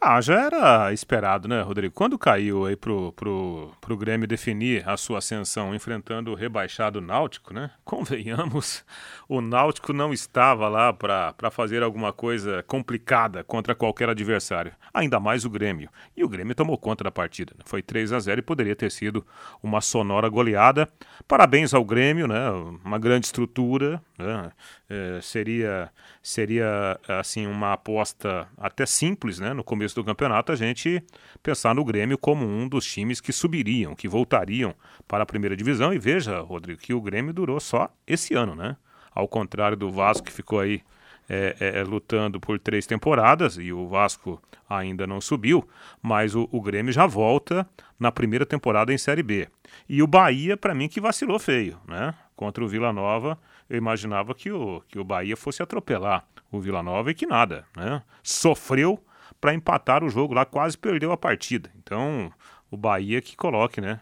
[0.05, 1.95] Ah, já era esperado, né, Rodrigo?
[1.95, 7.55] Quando caiu aí pro, pro, pro Grêmio definir a sua ascensão enfrentando o rebaixado Náutico,
[7.55, 7.71] né?
[7.87, 8.85] Convenhamos,
[9.29, 15.45] o Náutico não estava lá para fazer alguma coisa complicada contra qualquer adversário, ainda mais
[15.45, 15.89] o Grêmio.
[16.17, 17.55] E o Grêmio tomou conta da partida.
[17.57, 17.63] Né?
[17.65, 19.25] Foi 3 a 0 e poderia ter sido
[19.63, 20.89] uma sonora goleada.
[21.29, 22.51] Parabéns ao Grêmio, né?
[22.85, 24.53] Uma grande estrutura, né?
[24.89, 25.91] É, seria
[26.23, 29.53] seria assim uma aposta até simples, né?
[29.53, 31.03] No começo do campeonato a gente
[31.43, 34.75] pensar no Grêmio como um dos times que subiriam, que voltariam
[35.07, 38.77] para a primeira divisão e veja, Rodrigo, que o Grêmio durou só esse ano, né?
[39.15, 40.83] Ao contrário do Vasco que ficou aí
[41.29, 45.69] é, é, é lutando por três temporadas e o Vasco ainda não subiu,
[46.01, 47.67] mas o, o Grêmio já volta
[47.99, 49.49] na primeira temporada em Série B.
[49.89, 52.15] E o Bahia, para mim, que vacilou feio, né?
[52.35, 53.39] Contra o Vila Nova
[53.73, 57.65] eu imaginava que o, que o Bahia fosse atropelar o Vila Nova e que nada,
[57.75, 58.03] né?
[58.23, 59.03] Sofreu
[59.41, 61.71] para empatar o jogo lá, quase perdeu a partida.
[61.79, 62.31] Então,
[62.71, 63.99] o Bahia que coloque, né,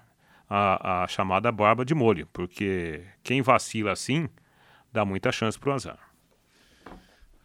[0.48, 4.28] a, a chamada barba de molho, porque quem vacila assim
[4.92, 6.00] dá muita chance pro azar.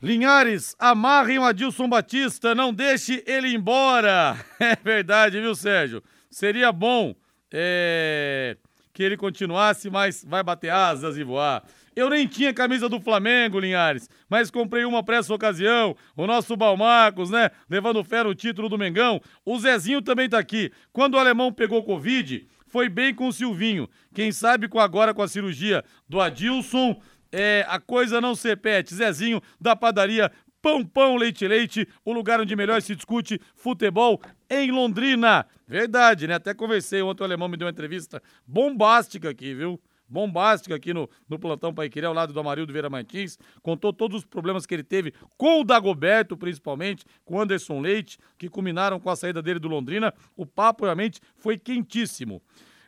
[0.02, 4.36] Linhares, amarrem o Adilson Batista, não deixe ele embora.
[4.60, 6.02] É verdade, viu, Sérgio?
[6.32, 7.14] Seria bom
[7.54, 8.58] é,
[8.92, 11.64] que ele continuasse, mas vai bater asas e voar.
[11.96, 15.96] Eu nem tinha camisa do Flamengo, Linhares, mas comprei uma para essa ocasião.
[16.18, 17.50] O nosso Balmarcos, né?
[17.70, 19.22] Levando fé no título do Mengão.
[19.46, 20.72] O Zezinho também tá aqui.
[20.92, 23.88] Quando o alemão pegou Covid, foi bem com o Silvinho.
[24.14, 28.94] Quem sabe com agora com a cirurgia do Adilson, é, a coisa não se repete.
[28.94, 30.30] Zezinho da padaria
[30.62, 35.46] Pão Pão Leite Leite, o lugar onde melhor se discute futebol em Londrina.
[35.68, 36.34] Verdade, né?
[36.34, 39.80] Até conversei ontem, o alemão me deu uma entrevista bombástica aqui, viu?
[40.08, 43.38] Bombástica aqui no, no Plantão Paiquerê, ao lado do Amarildo Vieira Martins.
[43.62, 48.18] Contou todos os problemas que ele teve com o Dagoberto, principalmente, com o Anderson Leite,
[48.38, 50.14] que culminaram com a saída dele do Londrina.
[50.36, 52.42] O papo realmente foi quentíssimo.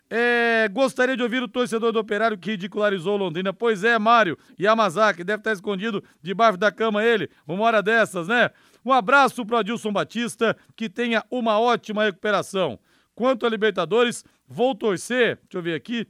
[0.10, 3.52] É, gostaria de ouvir o torcedor do Operário que ridicularizou Londrina.
[3.52, 8.50] Pois é, Mário Yamazaki, deve estar escondido debaixo da cama ele, uma hora dessas, né?
[8.86, 12.80] Um abraço para Adilson Batista, que tenha uma ótima recuperação.
[13.14, 16.08] Quanto a Libertadores, vou torcer, deixa eu ver aqui,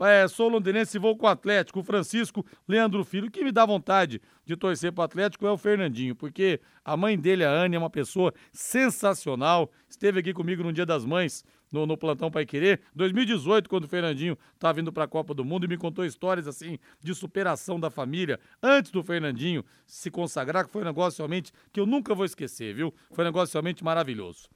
[0.00, 1.80] é, sou londinense e vou com o Atlético.
[1.80, 3.30] O Francisco Leandro Filho.
[3.30, 7.18] Que me dá vontade de torcer para o Atlético é o Fernandinho, porque a mãe
[7.18, 9.70] dele, a Anne, é uma pessoa sensacional.
[9.88, 13.88] Esteve aqui comigo no Dia das Mães, no, no Plantão Pai Querer, 2018, quando o
[13.88, 17.80] Fernandinho estava vindo para a Copa do Mundo e me contou histórias assim de superação
[17.80, 22.14] da família antes do Fernandinho se consagrar, que foi um negócio realmente que eu nunca
[22.14, 22.94] vou esquecer, viu?
[23.12, 24.48] Foi um negócio realmente maravilhoso.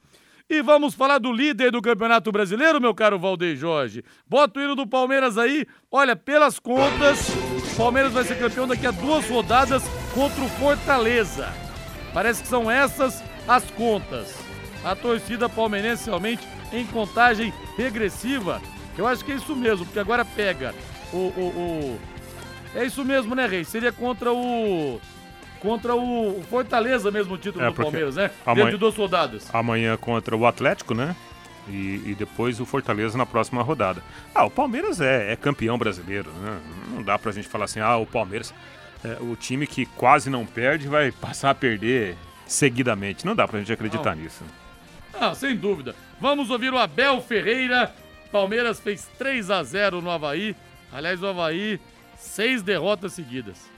[0.50, 4.02] E vamos falar do líder do Campeonato Brasileiro, meu caro Valdeir Jorge.
[4.26, 5.66] Bota o hino do Palmeiras aí.
[5.92, 7.28] Olha, pelas contas,
[7.74, 9.82] o Palmeiras vai ser campeão daqui a duas rodadas
[10.14, 11.52] contra o Fortaleza.
[12.14, 14.34] Parece que são essas as contas.
[14.82, 18.62] A torcida palmeirense realmente em contagem regressiva.
[18.96, 20.74] Eu acho que é isso mesmo, porque agora pega
[21.12, 21.16] o.
[21.16, 22.00] o, o...
[22.74, 23.64] É isso mesmo, né, Rei?
[23.64, 24.98] Seria contra o
[25.60, 28.30] contra o Fortaleza mesmo o título é, do Palmeiras, né?
[28.44, 29.54] Amanhã, Dentro de duas rodadas.
[29.54, 31.14] Amanhã contra o Atlético, né?
[31.68, 34.02] E, e, depois o Fortaleza na próxima rodada.
[34.34, 36.58] Ah, o Palmeiras é, é, campeão brasileiro, né?
[36.94, 38.54] Não dá pra gente falar assim, ah, o Palmeiras,
[39.04, 42.16] é, o time que quase não perde vai passar a perder
[42.46, 43.26] seguidamente.
[43.26, 44.22] Não dá pra gente acreditar não.
[44.22, 44.42] nisso.
[45.12, 45.94] Ah, sem dúvida.
[46.20, 47.94] Vamos ouvir o Abel Ferreira.
[48.32, 50.56] Palmeiras fez 3 a 0 no Havaí.
[50.92, 51.78] Aliás, o Havaí,
[52.16, 53.77] seis derrotas seguidas.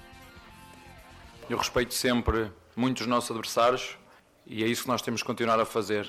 [1.51, 3.99] Eu respeito sempre muito os nossos adversários
[4.47, 6.09] e é isso que nós temos que continuar a fazer.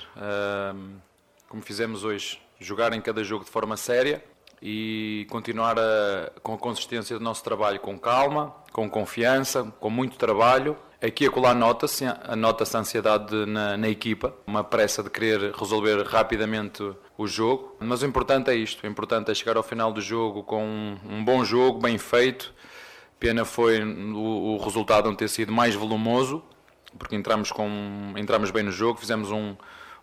[1.48, 4.22] como fizemos hoje, jogar em cada jogo de forma séria
[4.62, 10.16] e continuar a, com a consistência do nosso trabalho com calma, com confiança, com muito
[10.16, 10.76] trabalho.
[11.02, 12.04] Aqui e acolá nota-se
[12.36, 18.02] nota a ansiedade na, na, equipa, uma pressa de querer resolver rapidamente o jogo, mas
[18.02, 21.24] o importante é isto, o importante é chegar ao final do jogo com um, um
[21.24, 22.54] bom jogo, bem feito,
[23.22, 26.42] Pena foi o, o resultado não ter sido mais volumoso,
[26.98, 29.54] porque entramos, com, entramos bem no jogo, fizemos um,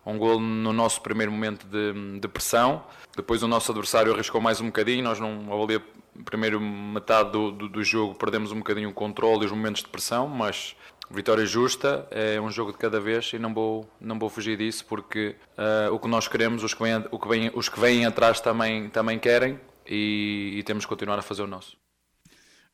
[0.06, 2.82] um gol no nosso primeiro momento de, de, pressão.
[3.14, 5.04] Depois o nosso adversário arriscou mais um bocadinho.
[5.04, 5.82] Nós, não, ler
[6.18, 9.82] a primeira metade do, do, do, jogo, perdemos um bocadinho o controle e os momentos
[9.82, 10.74] de pressão, mas
[11.10, 14.86] vitória justa, é um jogo de cada vez e não vou, não vou fugir disso,
[14.86, 18.06] porque uh, o que nós queremos, os que vêm, o que vêm, os que vêm
[18.06, 21.79] atrás também, também querem e, e temos que continuar a fazer o nosso.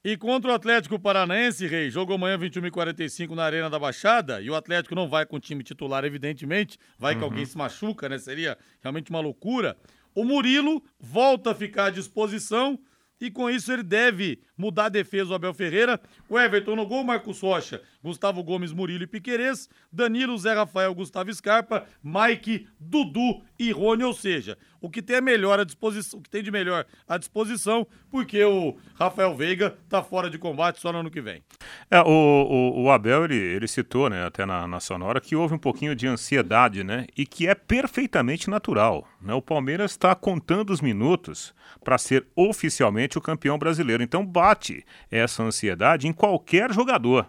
[0.08, 4.54] E contra o Atlético Paranaense, Rei, jogo amanhã 21h45 na Arena da Baixada, e o
[4.54, 7.18] Atlético não vai com o time titular, evidentemente, vai uhum.
[7.18, 8.16] que alguém se machuca, né?
[8.16, 9.76] Seria realmente uma loucura.
[10.14, 12.78] O Murilo volta a ficar à disposição
[13.20, 16.00] e com isso ele deve mudar a defesa do Abel Ferreira.
[16.28, 17.82] O Everton no gol, Marcos Rocha.
[18.06, 24.14] Gustavo Gomes, Murilo e Piquerez, Danilo, Zé Rafael, Gustavo Scarpa, Mike, Dudu e Rony, ou
[24.14, 27.84] seja, o que tem a melhor à disposição, o que tem de melhor à disposição,
[28.08, 31.42] porque o Rafael Veiga tá fora de combate só no ano que vem.
[31.90, 35.54] É, o, o, o Abel, ele, ele citou, né, até na, na sonora, que houve
[35.54, 40.70] um pouquinho de ansiedade, né, e que é perfeitamente natural, né, o Palmeiras está contando
[40.70, 47.28] os minutos para ser oficialmente o campeão brasileiro, então bate essa ansiedade em qualquer jogador,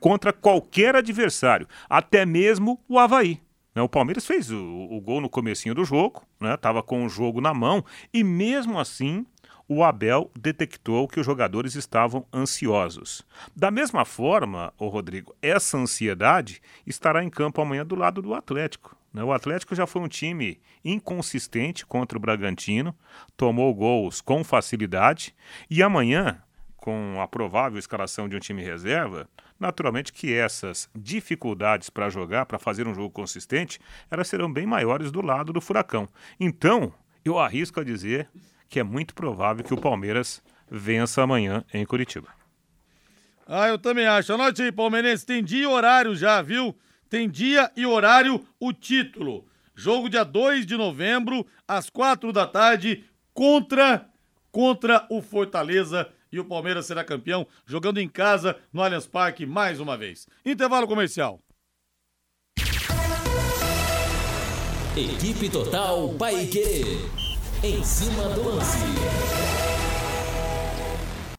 [0.00, 3.40] contra qualquer adversário, até mesmo o Havaí.
[3.74, 3.82] Né?
[3.82, 4.56] O Palmeiras fez o,
[4.90, 6.84] o, gol no comecinho do jogo, estava né?
[6.84, 9.24] com o jogo na mão, e mesmo assim
[9.68, 13.24] o Abel detectou que os jogadores estavam ansiosos.
[13.54, 18.96] Da mesma forma, o Rodrigo, essa ansiedade estará em campo amanhã do lado do Atlético.
[19.12, 19.22] Né?
[19.22, 22.92] O Atlético já foi um time inconsistente contra o Bragantino,
[23.36, 25.36] tomou gols com facilidade
[25.70, 26.42] e amanhã,
[26.80, 32.58] com a provável escalação de um time reserva, naturalmente que essas dificuldades para jogar, para
[32.58, 33.78] fazer um jogo consistente,
[34.10, 36.08] elas serão bem maiores do lado do Furacão.
[36.38, 36.92] Então,
[37.24, 38.28] eu arrisco a dizer
[38.68, 42.28] que é muito provável que o Palmeiras vença amanhã em Curitiba.
[43.46, 44.32] Ah, eu também acho.
[44.32, 46.74] Anote aí, palmeirense, tem dia e horário já, viu?
[47.08, 49.44] Tem dia e horário o título.
[49.74, 54.08] Jogo dia 2 de novembro, às quatro da tarde, contra
[54.52, 59.80] contra o Fortaleza e o Palmeiras será campeão jogando em casa no Allianz Parque mais
[59.80, 60.26] uma vez.
[60.44, 61.40] Intervalo comercial.
[64.96, 66.82] Equipe Total Paique.
[67.62, 68.78] Em cima do lance.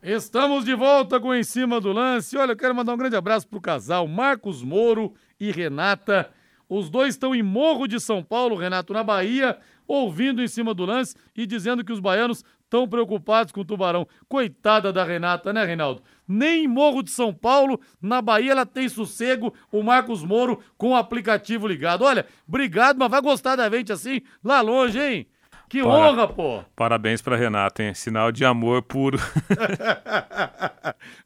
[0.03, 2.35] Estamos de volta com Em Cima do Lance.
[2.35, 6.31] Olha, eu quero mandar um grande abraço pro casal Marcos Moro e Renata.
[6.67, 10.85] Os dois estão em Morro de São Paulo, Renato, na Bahia, ouvindo em cima do
[10.85, 14.07] lance e dizendo que os baianos estão preocupados com o Tubarão.
[14.29, 16.01] Coitada da Renata, né, Reinaldo?
[16.25, 20.91] Nem em Morro de São Paulo, na Bahia, ela tem sossego, o Marcos Moro com
[20.91, 22.05] o aplicativo ligado.
[22.05, 25.27] Olha, obrigado, mas vai gostar da gente assim, lá longe, hein?
[25.67, 25.89] Que Para...
[25.89, 26.63] honra, pô!
[26.75, 27.93] Parabéns pra Renata, hein?
[27.93, 29.17] Sinal de amor puro.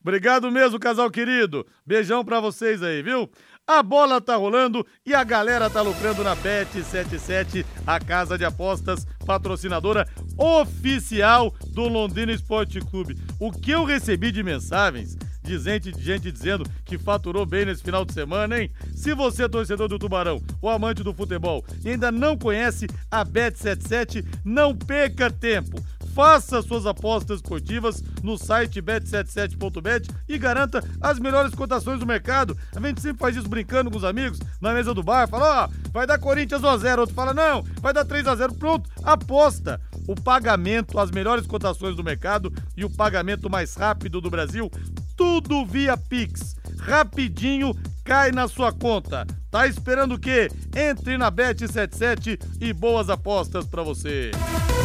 [0.02, 1.66] Obrigado mesmo, casal querido.
[1.86, 3.30] Beijão pra vocês aí, viu?
[3.68, 9.08] A bola tá rolando e a galera tá lucrando na Bet77, a casa de apostas
[9.26, 13.18] patrocinadora oficial do Londrina Esporte Clube.
[13.40, 17.82] O que eu recebi de mensagens de gente, de gente dizendo que faturou bem nesse
[17.82, 18.70] final de semana, hein?
[18.96, 23.26] Se você é torcedor do Tubarão ou amante do futebol e ainda não conhece a
[23.26, 25.84] Bet77, não perca tempo.
[26.16, 32.58] Faça suas apostas esportivas no site bet77.bet e garanta as melhores cotações do mercado.
[32.74, 35.28] A gente sempre faz isso brincando com os amigos na mesa do bar.
[35.28, 37.00] Fala, ó, oh, vai dar Corinthians 1x0.
[37.00, 38.58] Outro fala, não, vai dar 3x0.
[38.58, 39.82] Pronto, aposta.
[40.08, 44.72] O pagamento, as melhores cotações do mercado e o pagamento mais rápido do Brasil,
[45.18, 46.56] tudo via Pix.
[46.80, 47.76] Rapidinho
[48.06, 49.26] cai na sua conta.
[49.50, 50.48] Tá esperando o quê?
[50.76, 54.32] Entre na Bet77 e boas apostas para você.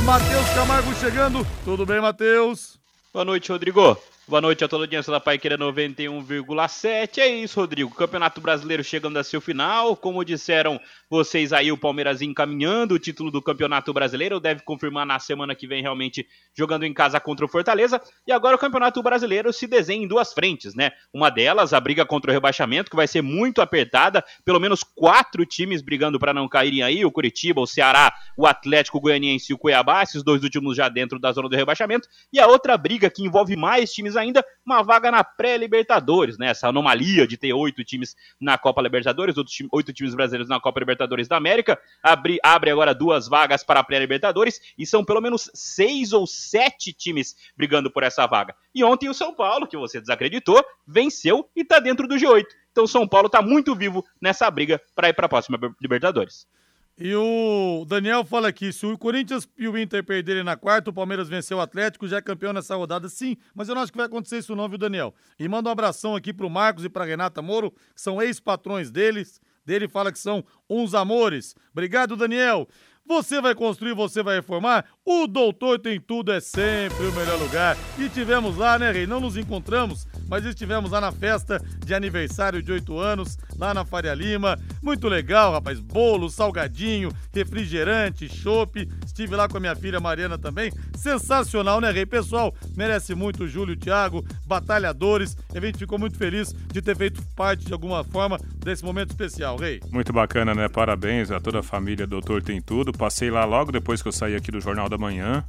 [0.05, 1.47] Matheus Camargo chegando.
[1.65, 2.81] Tudo bem, Matheus?
[3.13, 3.97] Boa noite, Rodrigo.
[4.31, 7.19] Boa noite a toda a audiência da Paiqueira 91,7.
[7.19, 7.93] É isso, Rodrigo.
[7.93, 9.97] Campeonato Brasileiro chegando a seu final.
[9.97, 14.39] Como disseram vocês aí, o Palmeiras encaminhando o título do Campeonato Brasileiro.
[14.39, 16.25] Deve confirmar na semana que vem, realmente,
[16.57, 18.01] jogando em casa contra o Fortaleza.
[18.25, 20.93] E agora o Campeonato Brasileiro se desenha em duas frentes, né?
[21.13, 24.25] Uma delas, a briga contra o rebaixamento, que vai ser muito apertada.
[24.45, 28.99] Pelo menos quatro times brigando para não caírem aí: o Curitiba, o Ceará, o Atlético
[28.99, 30.05] o Goianiense e o Cuiabá.
[30.05, 32.09] Esses dois últimos já dentro da zona do rebaixamento.
[32.33, 36.49] E a outra briga que envolve mais times ainda uma vaga na pré-Libertadores, né?
[36.49, 39.35] Essa anomalia de ter oito times na Copa Libertadores,
[39.73, 43.85] oito times brasileiros na Copa Libertadores da América, abre, abre agora duas vagas para a
[43.85, 48.55] pré-Libertadores e são pelo menos seis ou sete times brigando por essa vaga.
[48.75, 52.45] E ontem o São Paulo, que você desacreditou, venceu e está dentro do G8.
[52.71, 56.47] Então o São Paulo está muito vivo nessa briga para ir para a próxima Libertadores.
[56.99, 60.93] E o Daniel fala aqui: se o Corinthians e o Inter perderem na quarta, o
[60.93, 63.37] Palmeiras venceu o Atlético, já é campeão nessa rodada, sim.
[63.55, 65.15] Mas eu não acho que vai acontecer isso, não, viu, Daniel?
[65.39, 69.41] E manda um abração aqui pro Marcos e pra Renata Moro, que são ex-patrões deles.
[69.65, 71.55] Dele fala que são uns amores.
[71.73, 72.67] Obrigado, Daniel.
[73.07, 74.85] Você vai construir, você vai reformar?
[75.13, 77.77] O Doutor Tem Tudo é sempre o melhor lugar.
[77.99, 79.09] E tivemos lá, né, Rei?
[79.09, 83.85] Não nos encontramos, mas estivemos lá na festa de aniversário de oito anos, lá na
[83.85, 84.57] Faria Lima.
[84.81, 85.81] Muito legal, rapaz.
[85.81, 88.89] Bolo, salgadinho, refrigerante, chopp.
[89.05, 90.71] Estive lá com a minha filha Mariana também.
[90.97, 92.07] Sensacional, né, Rei?
[92.07, 95.37] Pessoal, merece muito o Júlio o Thiago, batalhadores.
[95.53, 99.57] A gente ficou muito feliz de ter feito parte de alguma forma desse momento especial,
[99.57, 99.81] Rei.
[99.91, 100.69] Muito bacana, né?
[100.69, 102.93] Parabéns a toda a família Doutor Tem Tudo.
[102.93, 105.45] Passei lá logo depois que eu saí aqui do Jornal da Manhã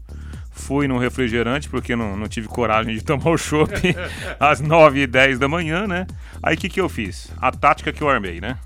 [0.51, 3.73] Fui num refrigerante, porque não, não tive coragem de tomar o chopp
[4.39, 6.05] às 9 e 10 da manhã, né?
[6.43, 7.31] Aí o que, que eu fiz?
[7.41, 8.57] A tática que eu armei, né?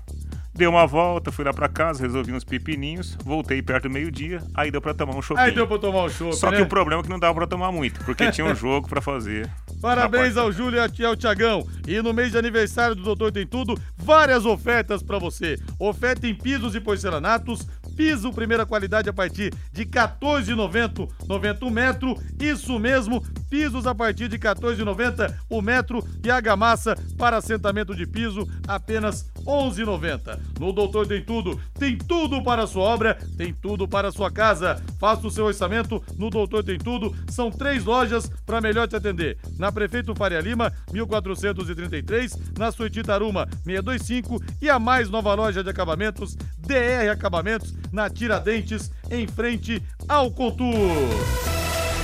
[0.56, 4.70] Dei uma volta, fui lá pra casa, resolvi uns pepininhos, voltei perto do meio-dia, aí
[4.70, 5.46] deu pra tomar um chopinho.
[5.46, 6.56] Aí deu pra tomar um chopp, Só né?
[6.56, 9.02] que o problema é que não dava pra tomar muito, porque tinha um jogo pra
[9.02, 9.50] fazer.
[9.82, 11.68] Parabéns ao Júlio e ao Tiagão.
[11.86, 15.58] E no mês de aniversário do Doutor Tem Tudo, várias ofertas pra você.
[15.78, 21.70] Oferta em pisos e porcelanatos, piso primeira qualidade a partir de R$ 14,90 90 um
[21.70, 22.16] metro.
[22.38, 28.06] Isso mesmo, pisos a partir de R$ 14,90 o metro e argamassa para assentamento de
[28.06, 30.38] piso apenas R$ 11,90.
[30.58, 34.30] No Doutor Tem Tudo, tem tudo para a sua obra, tem tudo para a sua
[34.30, 34.82] casa.
[34.98, 37.14] Faça o seu orçamento no Doutor Tem Tudo.
[37.28, 39.38] São três lojas para melhor te atender.
[39.58, 45.70] Na Prefeito Faria Lima, 1433, na Suíte Taruma, 625 e a mais nova loja de
[45.70, 50.76] acabamentos, DR Acabamentos, na Tiradentes, em frente ao Contur.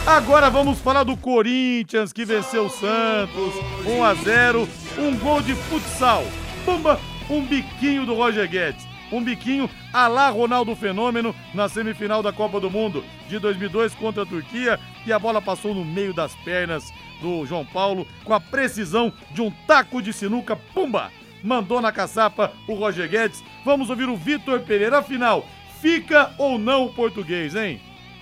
[0.07, 3.55] Agora vamos falar do Corinthians que venceu o Santos
[3.87, 4.69] 1 a 0,
[4.99, 6.25] um gol de futsal.
[6.65, 6.99] Pumba,
[7.31, 8.85] um biquinho do Roger Guedes.
[9.13, 14.23] Um biquinho a lá Ronaldo Fenômeno na semifinal da Copa do Mundo de 2002 contra
[14.23, 16.83] a Turquia e a bola passou no meio das pernas
[17.21, 20.57] do João Paulo com a precisão de um taco de sinuca.
[20.57, 21.13] Pumba!
[21.45, 23.45] Mandou na caçapa o Roger Guedes.
[23.65, 24.99] Vamos ouvir o Vitor Pereira.
[24.99, 25.45] Afinal,
[25.83, 27.81] fica ou não o português, hein?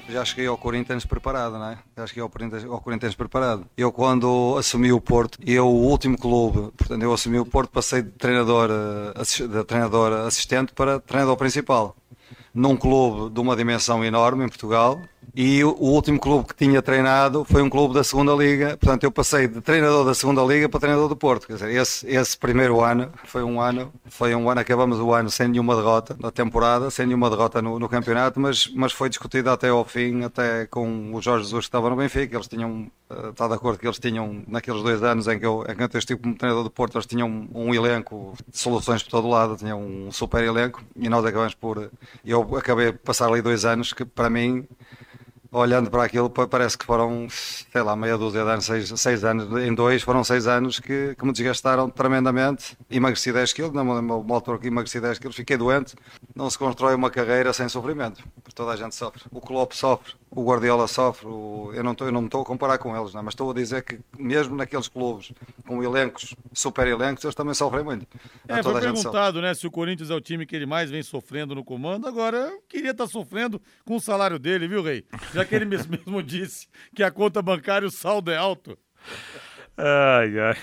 [0.08, 1.78] já cheguei ao Corinthians preparado, não é?
[1.96, 3.64] Já cheguei ao Corinthians, ao Corinthians preparado.
[3.76, 8.02] Eu, quando assumi o Porto, eu, o último clube, portanto, eu assumi o Porto, passei
[8.02, 11.94] de treinador, eh, de treinador assistente para treinador principal.
[12.52, 15.00] Num clube de uma dimensão enorme em Portugal.
[15.34, 18.76] E o último clube que tinha treinado foi um clube da segunda Liga.
[18.76, 21.46] Portanto, eu passei de treinador da segunda Liga para treinador do Porto.
[21.46, 25.30] Quer dizer, esse, esse primeiro ano foi um ano, foi um ano, acabamos o ano
[25.30, 29.50] sem nenhuma derrota na temporada, sem nenhuma derrota no, no campeonato, mas, mas foi discutido
[29.50, 32.36] até ao fim, até com o Jorge Jesus que estava no Benfica.
[32.36, 35.64] Eles tinham, eh, está de acordo que eles tinham, naqueles dois anos em que eu,
[35.68, 39.02] em que eu estive como treinador do Porto, eles tinham um, um elenco de soluções
[39.02, 41.90] por todo lado, tinham um super elenco e nós acabamos por.
[42.24, 44.66] Eu acabei de passar ali dois anos que para mim
[45.52, 49.24] olhando para aquilo, pa- parece que foram, sei lá, meia dúzia de anos, seis, seis
[49.24, 52.76] anos, em dois foram seis anos que, que me desgastaram tremendamente.
[52.88, 55.96] Emagreci 10 quilos, numa, uma altura que emagreci 10 quilos, fiquei doente.
[56.36, 59.22] Não se constrói uma carreira sem sofrimento, porque toda a gente sofre.
[59.32, 62.44] O Klopp sofre, o Guardiola sofre, o- eu não estou eu não me estou a
[62.44, 63.24] comparar com eles, não, é?
[63.24, 65.32] mas estou a dizer que mesmo naqueles clubes
[65.66, 68.06] com elencos, super elencos, eles também sofrem muito.
[68.48, 71.02] É, Toda foi perguntado, né, se o Corinthians é o time que ele mais vem
[71.02, 72.06] sofrendo no comando.
[72.06, 75.04] Agora, eu queria estar sofrendo com o salário dele, viu, Rei?
[75.34, 78.78] Já que ele mesmo, mesmo disse que a conta bancária, o saldo é alto.
[79.76, 80.56] Ai, ai.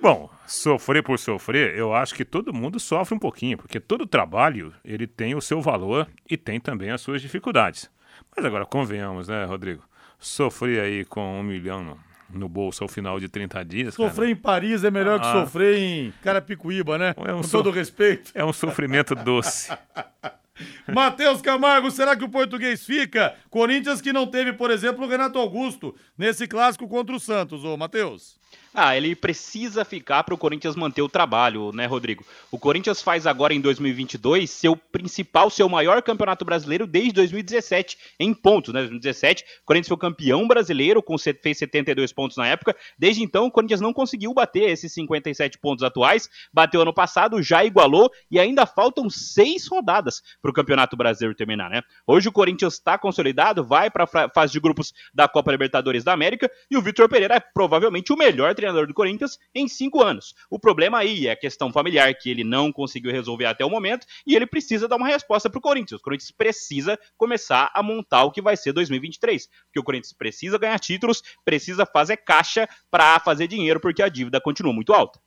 [0.00, 4.72] Bom, sofrer por sofrer, eu acho que todo mundo sofre um pouquinho, porque todo trabalho
[4.84, 7.90] ele tem o seu valor e tem também as suas dificuldades.
[8.36, 9.82] Mas agora convenhamos, né, Rodrigo?
[10.18, 11.96] Sofrer aí com um milhão
[12.30, 13.96] no, bolso ao final de 30 dias.
[13.96, 15.32] cara, Sofrer em Paris é melhor que Ah.
[15.32, 17.14] sofrer em Carapicuíba, né?
[17.26, 18.30] É um Com so- todo respeito.
[18.34, 19.70] É um sofrimento doce.
[20.92, 23.34] Matheus Camargo, será que o português fica?
[23.50, 27.76] Corinthians que não teve, por exemplo, o Renato Augusto nesse clássico contra o Santos, ô
[27.76, 28.36] Matheus.
[28.76, 32.26] Ah, ele precisa ficar para o Corinthians manter o trabalho, né, Rodrigo?
[32.50, 38.34] O Corinthians faz agora em 2022 seu principal, seu maior campeonato brasileiro desde 2017 em
[38.34, 38.80] pontos, né?
[38.80, 42.74] 2017, o Corinthians foi campeão brasileiro, com, fez 72 pontos na época.
[42.98, 46.28] Desde então, o Corinthians não conseguiu bater esses 57 pontos atuais.
[46.52, 51.70] Bateu ano passado, já igualou e ainda faltam seis rodadas para o Campeonato Brasileiro terminar,
[51.70, 51.80] né?
[52.04, 56.12] Hoje o Corinthians está consolidado, vai para a fase de grupos da Copa Libertadores da
[56.12, 60.34] América e o Vitor Pereira é provavelmente o melhor treinador do Corinthians em cinco anos.
[60.50, 64.04] O problema aí é a questão familiar que ele não conseguiu resolver até o momento
[64.26, 66.00] e ele precisa dar uma resposta para o Corinthians.
[66.00, 70.58] O Corinthians precisa começar a montar o que vai ser 2023, porque o Corinthians precisa
[70.58, 75.20] ganhar títulos, precisa fazer caixa para fazer dinheiro, porque a dívida continua muito alta.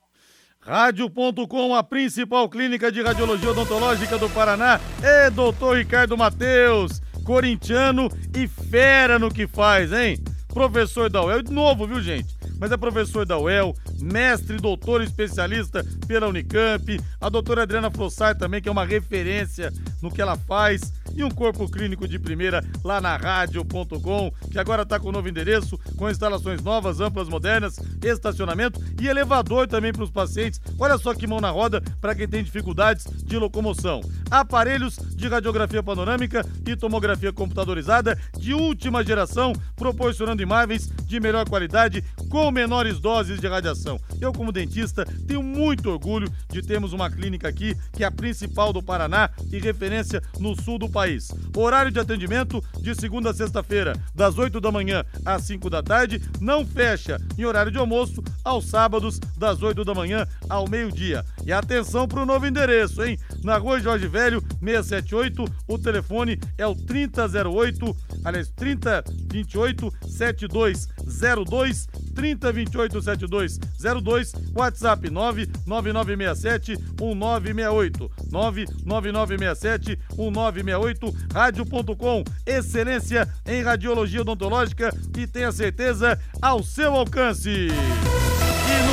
[0.60, 8.46] Rádio.com, a principal clínica de radiologia odontológica do Paraná, é doutor Ricardo Mateus, corintiano e
[8.46, 10.18] fera no que faz, hein?
[10.48, 12.37] Professor da UEL, de novo, viu, gente?
[12.58, 18.60] Mas é professor da UEL, mestre, doutor especialista pela Unicamp, a doutora Adriana Flossar também,
[18.60, 23.00] que é uma referência no que ela faz, e um corpo clínico de primeira lá
[23.00, 29.08] na rádio.com, que agora está com novo endereço, com instalações novas, amplas, modernas, estacionamento e
[29.08, 30.60] elevador também para os pacientes.
[30.78, 34.00] Olha só que mão na roda para quem tem dificuldades de locomoção.
[34.30, 42.04] Aparelhos de radiografia panorâmica e tomografia computadorizada de última geração, proporcionando imagens de melhor qualidade
[42.30, 43.98] com menores doses de radiação.
[44.20, 48.72] Eu, como dentista, tenho muito orgulho de termos uma clínica aqui que é a principal
[48.72, 51.07] do Paraná e referência no sul do país.
[51.56, 56.20] Horário de atendimento de segunda a sexta-feira, das 8 da manhã às 5 da tarde,
[56.40, 61.24] não fecha em horário de almoço, aos sábados, das 8 da manhã ao meio-dia.
[61.46, 63.18] E atenção para o novo endereço, hein?
[63.42, 71.88] Na rua Jorge Velho, 678, o telefone é o 3008, aliás, 3028 7202,
[72.18, 86.18] 3028 7202, WhatsApp 99967 1968, 99967 1968, rádio.com, excelência em radiologia odontológica e tenha certeza
[86.42, 87.68] ao seu alcance.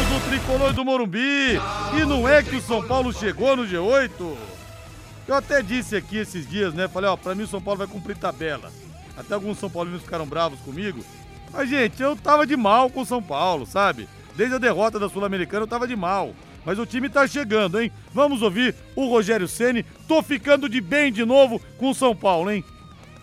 [0.06, 1.60] Do tricolor do Morumbi.
[1.94, 4.38] E não é que o São Paulo chegou no G8?
[5.28, 6.88] Eu até disse aqui esses dias, né?
[6.88, 8.72] Falei, ó, pra mim o São Paulo vai cumprir tabela.
[9.18, 11.04] Até alguns São Paulinos ficaram bravos comigo.
[11.52, 14.08] Mas, gente, eu tava de mal com o São Paulo, sabe?
[14.36, 16.32] Desde a derrota da Sul-Americana eu tava de mal.
[16.66, 17.92] Mas o time tá chegando, hein?
[18.14, 19.86] Vamos ouvir o Rogério Ceni.
[20.08, 22.64] Tô ficando de bem de novo com o São Paulo, hein?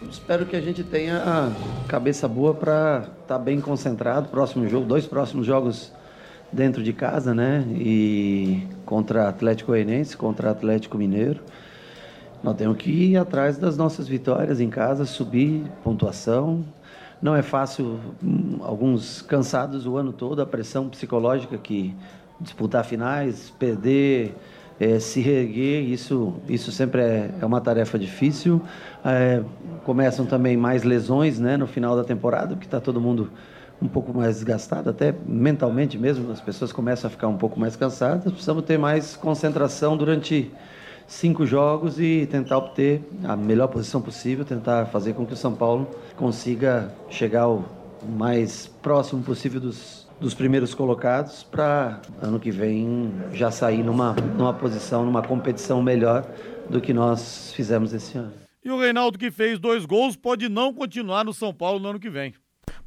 [0.08, 1.52] Espero que a gente tenha a
[1.88, 4.28] cabeça boa para estar tá bem concentrado.
[4.28, 5.92] Próximo jogo, dois próximos jogos
[6.52, 7.64] dentro de casa, né?
[7.74, 11.40] E contra Atlético Goianiense, contra Atlético Mineiro.
[12.42, 16.64] Nós temos que ir atrás das nossas vitórias em casa, subir pontuação.
[17.22, 21.94] Não é fácil, hum, alguns cansados o ano todo, a pressão psicológica que
[22.40, 24.34] disputar finais, perder,
[24.80, 28.60] é, se reerguer, isso, isso sempre é, é uma tarefa difícil.
[29.04, 29.40] É,
[29.84, 33.30] começam também mais lesões né, no final da temporada, porque está todo mundo
[33.80, 37.76] um pouco mais desgastado, até mentalmente mesmo, as pessoas começam a ficar um pouco mais
[37.76, 38.32] cansadas.
[38.32, 40.50] Precisamos ter mais concentração durante
[41.12, 45.54] cinco jogos e tentar obter a melhor posição possível, tentar fazer com que o São
[45.54, 45.86] Paulo
[46.16, 47.64] consiga chegar o
[48.16, 54.54] mais próximo possível dos, dos primeiros colocados para ano que vem já sair numa, numa
[54.54, 56.26] posição, numa competição melhor
[56.68, 58.32] do que nós fizemos esse ano.
[58.64, 62.00] E o Reinaldo, que fez dois gols, pode não continuar no São Paulo no ano
[62.00, 62.34] que vem.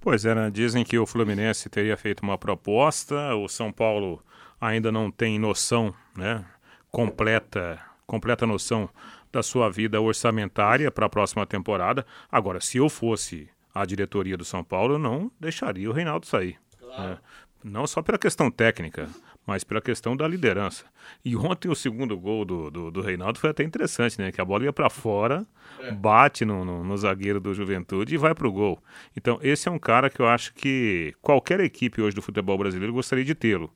[0.02, 0.50] Pois é, né?
[0.50, 4.20] dizem que o Fluminense teria feito uma proposta, o São Paulo
[4.60, 6.44] ainda não tem noção, né?
[6.90, 8.90] Completa completa noção
[9.32, 12.06] da sua vida orçamentária para a próxima temporada.
[12.32, 16.58] Agora, se eu fosse a diretoria do São Paulo, eu não deixaria o Reinaldo sair.
[16.80, 17.10] Claro.
[17.10, 17.18] Né?
[17.64, 19.10] Não só pela questão técnica,
[19.46, 20.86] mas pela questão da liderança.
[21.24, 24.32] E ontem o segundo gol do, do, do Reinaldo foi até interessante, né?
[24.32, 25.46] Que a bola ia para fora,
[25.80, 25.92] é.
[25.92, 28.82] bate no, no, no, zagueiro do Juventude e vai para o gol.
[29.18, 32.94] Então, esse é um cara que eu acho que qualquer equipe hoje do futebol brasileiro
[32.94, 33.72] gostaria de tê-lo.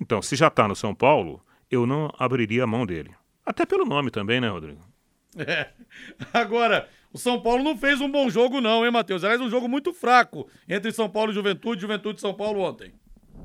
[0.00, 3.10] Então, se já está no São Paulo, eu não abriria a mão dele.
[3.44, 4.80] Até pelo nome também, né, Rodrigo?
[5.36, 5.70] É.
[6.32, 9.24] Agora, o São Paulo não fez um bom jogo, não, hein, Matheus?
[9.24, 12.92] Aliás, um jogo muito fraco entre São Paulo e Juventude, Juventude e São Paulo ontem.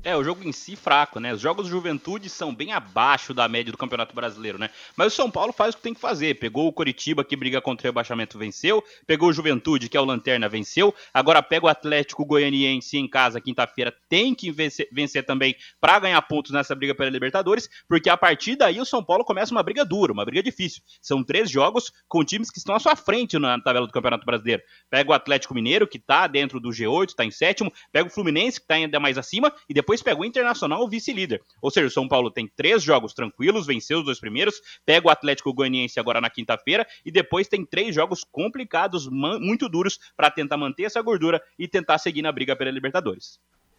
[0.04, 1.34] É, o jogo em si fraco, né?
[1.34, 4.70] Os jogos de juventude são bem abaixo da média do Campeonato Brasileiro, né?
[4.96, 6.38] Mas o São Paulo faz o que tem que fazer.
[6.38, 8.82] Pegou o Coritiba, que briga contra o rebaixamento, venceu.
[9.06, 10.94] Pegou o Juventude, que é o Lanterna, venceu.
[11.12, 16.22] Agora pega o Atlético Goianiense em casa, quinta-feira, tem que vencer, vencer também para ganhar
[16.22, 19.84] pontos nessa briga pela Libertadores, porque a partir daí o São Paulo começa uma briga
[19.84, 20.82] dura, uma briga difícil.
[21.02, 24.62] São três jogos com times que estão à sua frente na tabela do Campeonato Brasileiro.
[24.88, 27.72] Pega o Atlético Mineiro, que tá dentro do G8, tá em sétimo.
[27.92, 29.52] Pega o Fluminense, que tá ainda mais acima.
[29.68, 31.42] E depois pega o Internacional Internacional o vice-líder.
[31.60, 35.10] Ou seja, o São Paulo tem três jogos tranquilos, venceu os dois primeiros, pega o
[35.10, 40.56] Atlético Goianiense agora na quinta-feira e depois tem três jogos complicados, muito duros, para tentar
[40.56, 43.38] manter essa gordura e tentar seguir na briga pela Libertadores.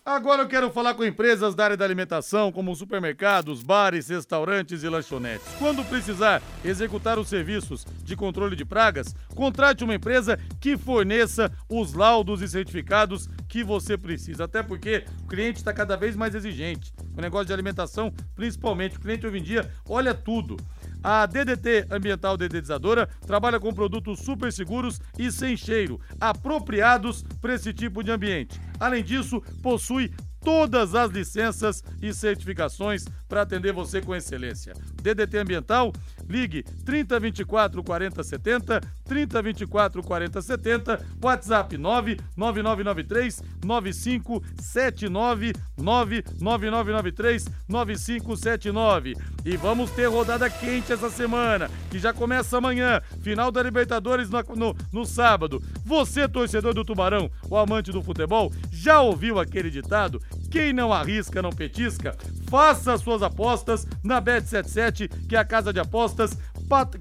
[0.09, 4.89] Agora eu quero falar com empresas da área da alimentação, como supermercados, bares, restaurantes e
[4.89, 5.45] lanchonetes.
[5.59, 11.93] Quando precisar executar os serviços de controle de pragas, contrate uma empresa que forneça os
[11.93, 14.45] laudos e certificados que você precisa.
[14.45, 16.91] Até porque o cliente está cada vez mais exigente.
[17.15, 20.57] O negócio de alimentação, principalmente, o cliente hoje em dia olha tudo.
[21.03, 27.73] A DDT Ambiental Dedetizadora trabalha com produtos super seguros e sem cheiro, apropriados para esse
[27.73, 28.59] tipo de ambiente.
[28.79, 34.73] Além disso, possui todas as licenças e certificações para atender você com excelência.
[35.01, 35.93] DDT Ambiental,
[36.29, 49.15] ligue 3024 4070, 3024 4070, WhatsApp 99993 9579 99993 9579.
[49.43, 54.43] E vamos ter rodada quente essa semana, que já começa amanhã, final da Libertadores no,
[54.55, 55.61] no, no sábado.
[55.85, 60.21] Você, torcedor do Tubarão, o amante do futebol, já ouviu aquele ditado?
[60.49, 62.15] Quem não arrisca, não petisca?
[62.49, 66.37] Faça suas apostas na Bet77, que é a casa de apostas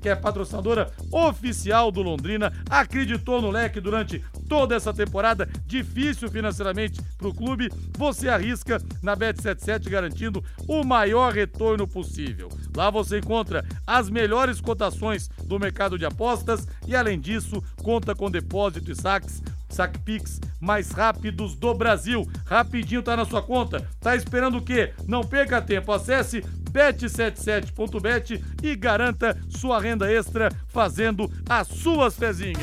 [0.00, 7.02] que é patrocinadora oficial do Londrina, acreditou no leque durante toda essa temporada difícil financeiramente
[7.18, 12.48] para o clube, você arrisca na Bet77 garantindo o maior retorno possível.
[12.74, 18.30] Lá você encontra as melhores cotações do mercado de apostas e, além disso, conta com
[18.30, 22.26] depósito e saques saque Pix mais rápidos do Brasil.
[22.46, 23.86] Rapidinho tá na sua conta.
[24.00, 24.92] Tá esperando o quê?
[25.06, 25.92] Não perca tempo.
[25.92, 32.58] Acesse bet77.bet e garanta sua renda extra fazendo as suas fezinhas.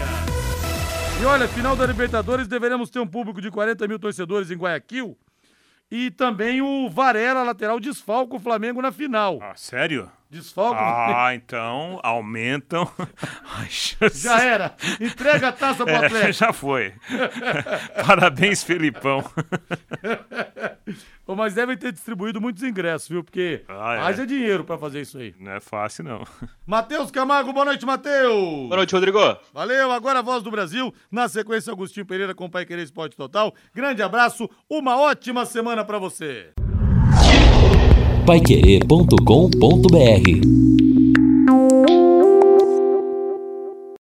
[1.22, 5.18] E olha, final da Libertadores deveremos ter um público de 40 mil torcedores em Guayaquil.
[5.90, 9.40] E também o Varela, lateral, desfalca o Flamengo na final.
[9.42, 10.12] Ah, sério?
[10.30, 10.80] Desfalca.
[10.80, 12.90] Ah, então aumentam
[13.62, 14.22] as chances.
[14.24, 14.76] Já era.
[15.00, 16.34] Entrega a taça pro É, Atlético.
[16.34, 16.94] já foi.
[18.06, 19.24] Parabéns, Felipão.
[21.28, 23.24] Ô, Mas devem ter distribuído muitos ingressos, viu?
[23.24, 24.00] Porque Ah, é.
[24.02, 25.34] haja dinheiro pra fazer isso aí.
[25.40, 26.24] Não é fácil, não.
[26.66, 28.68] Matheus Camargo, boa noite, Matheus.
[28.68, 29.20] Boa noite, Rodrigo.
[29.54, 30.94] Valeu, agora a voz do Brasil.
[31.12, 33.54] Na sequência, Agostinho Pereira com o Pai Querer Esporte Total.
[33.74, 36.52] Grande abraço, uma ótima semana pra você.
[38.26, 40.75] Paiquerê.com.br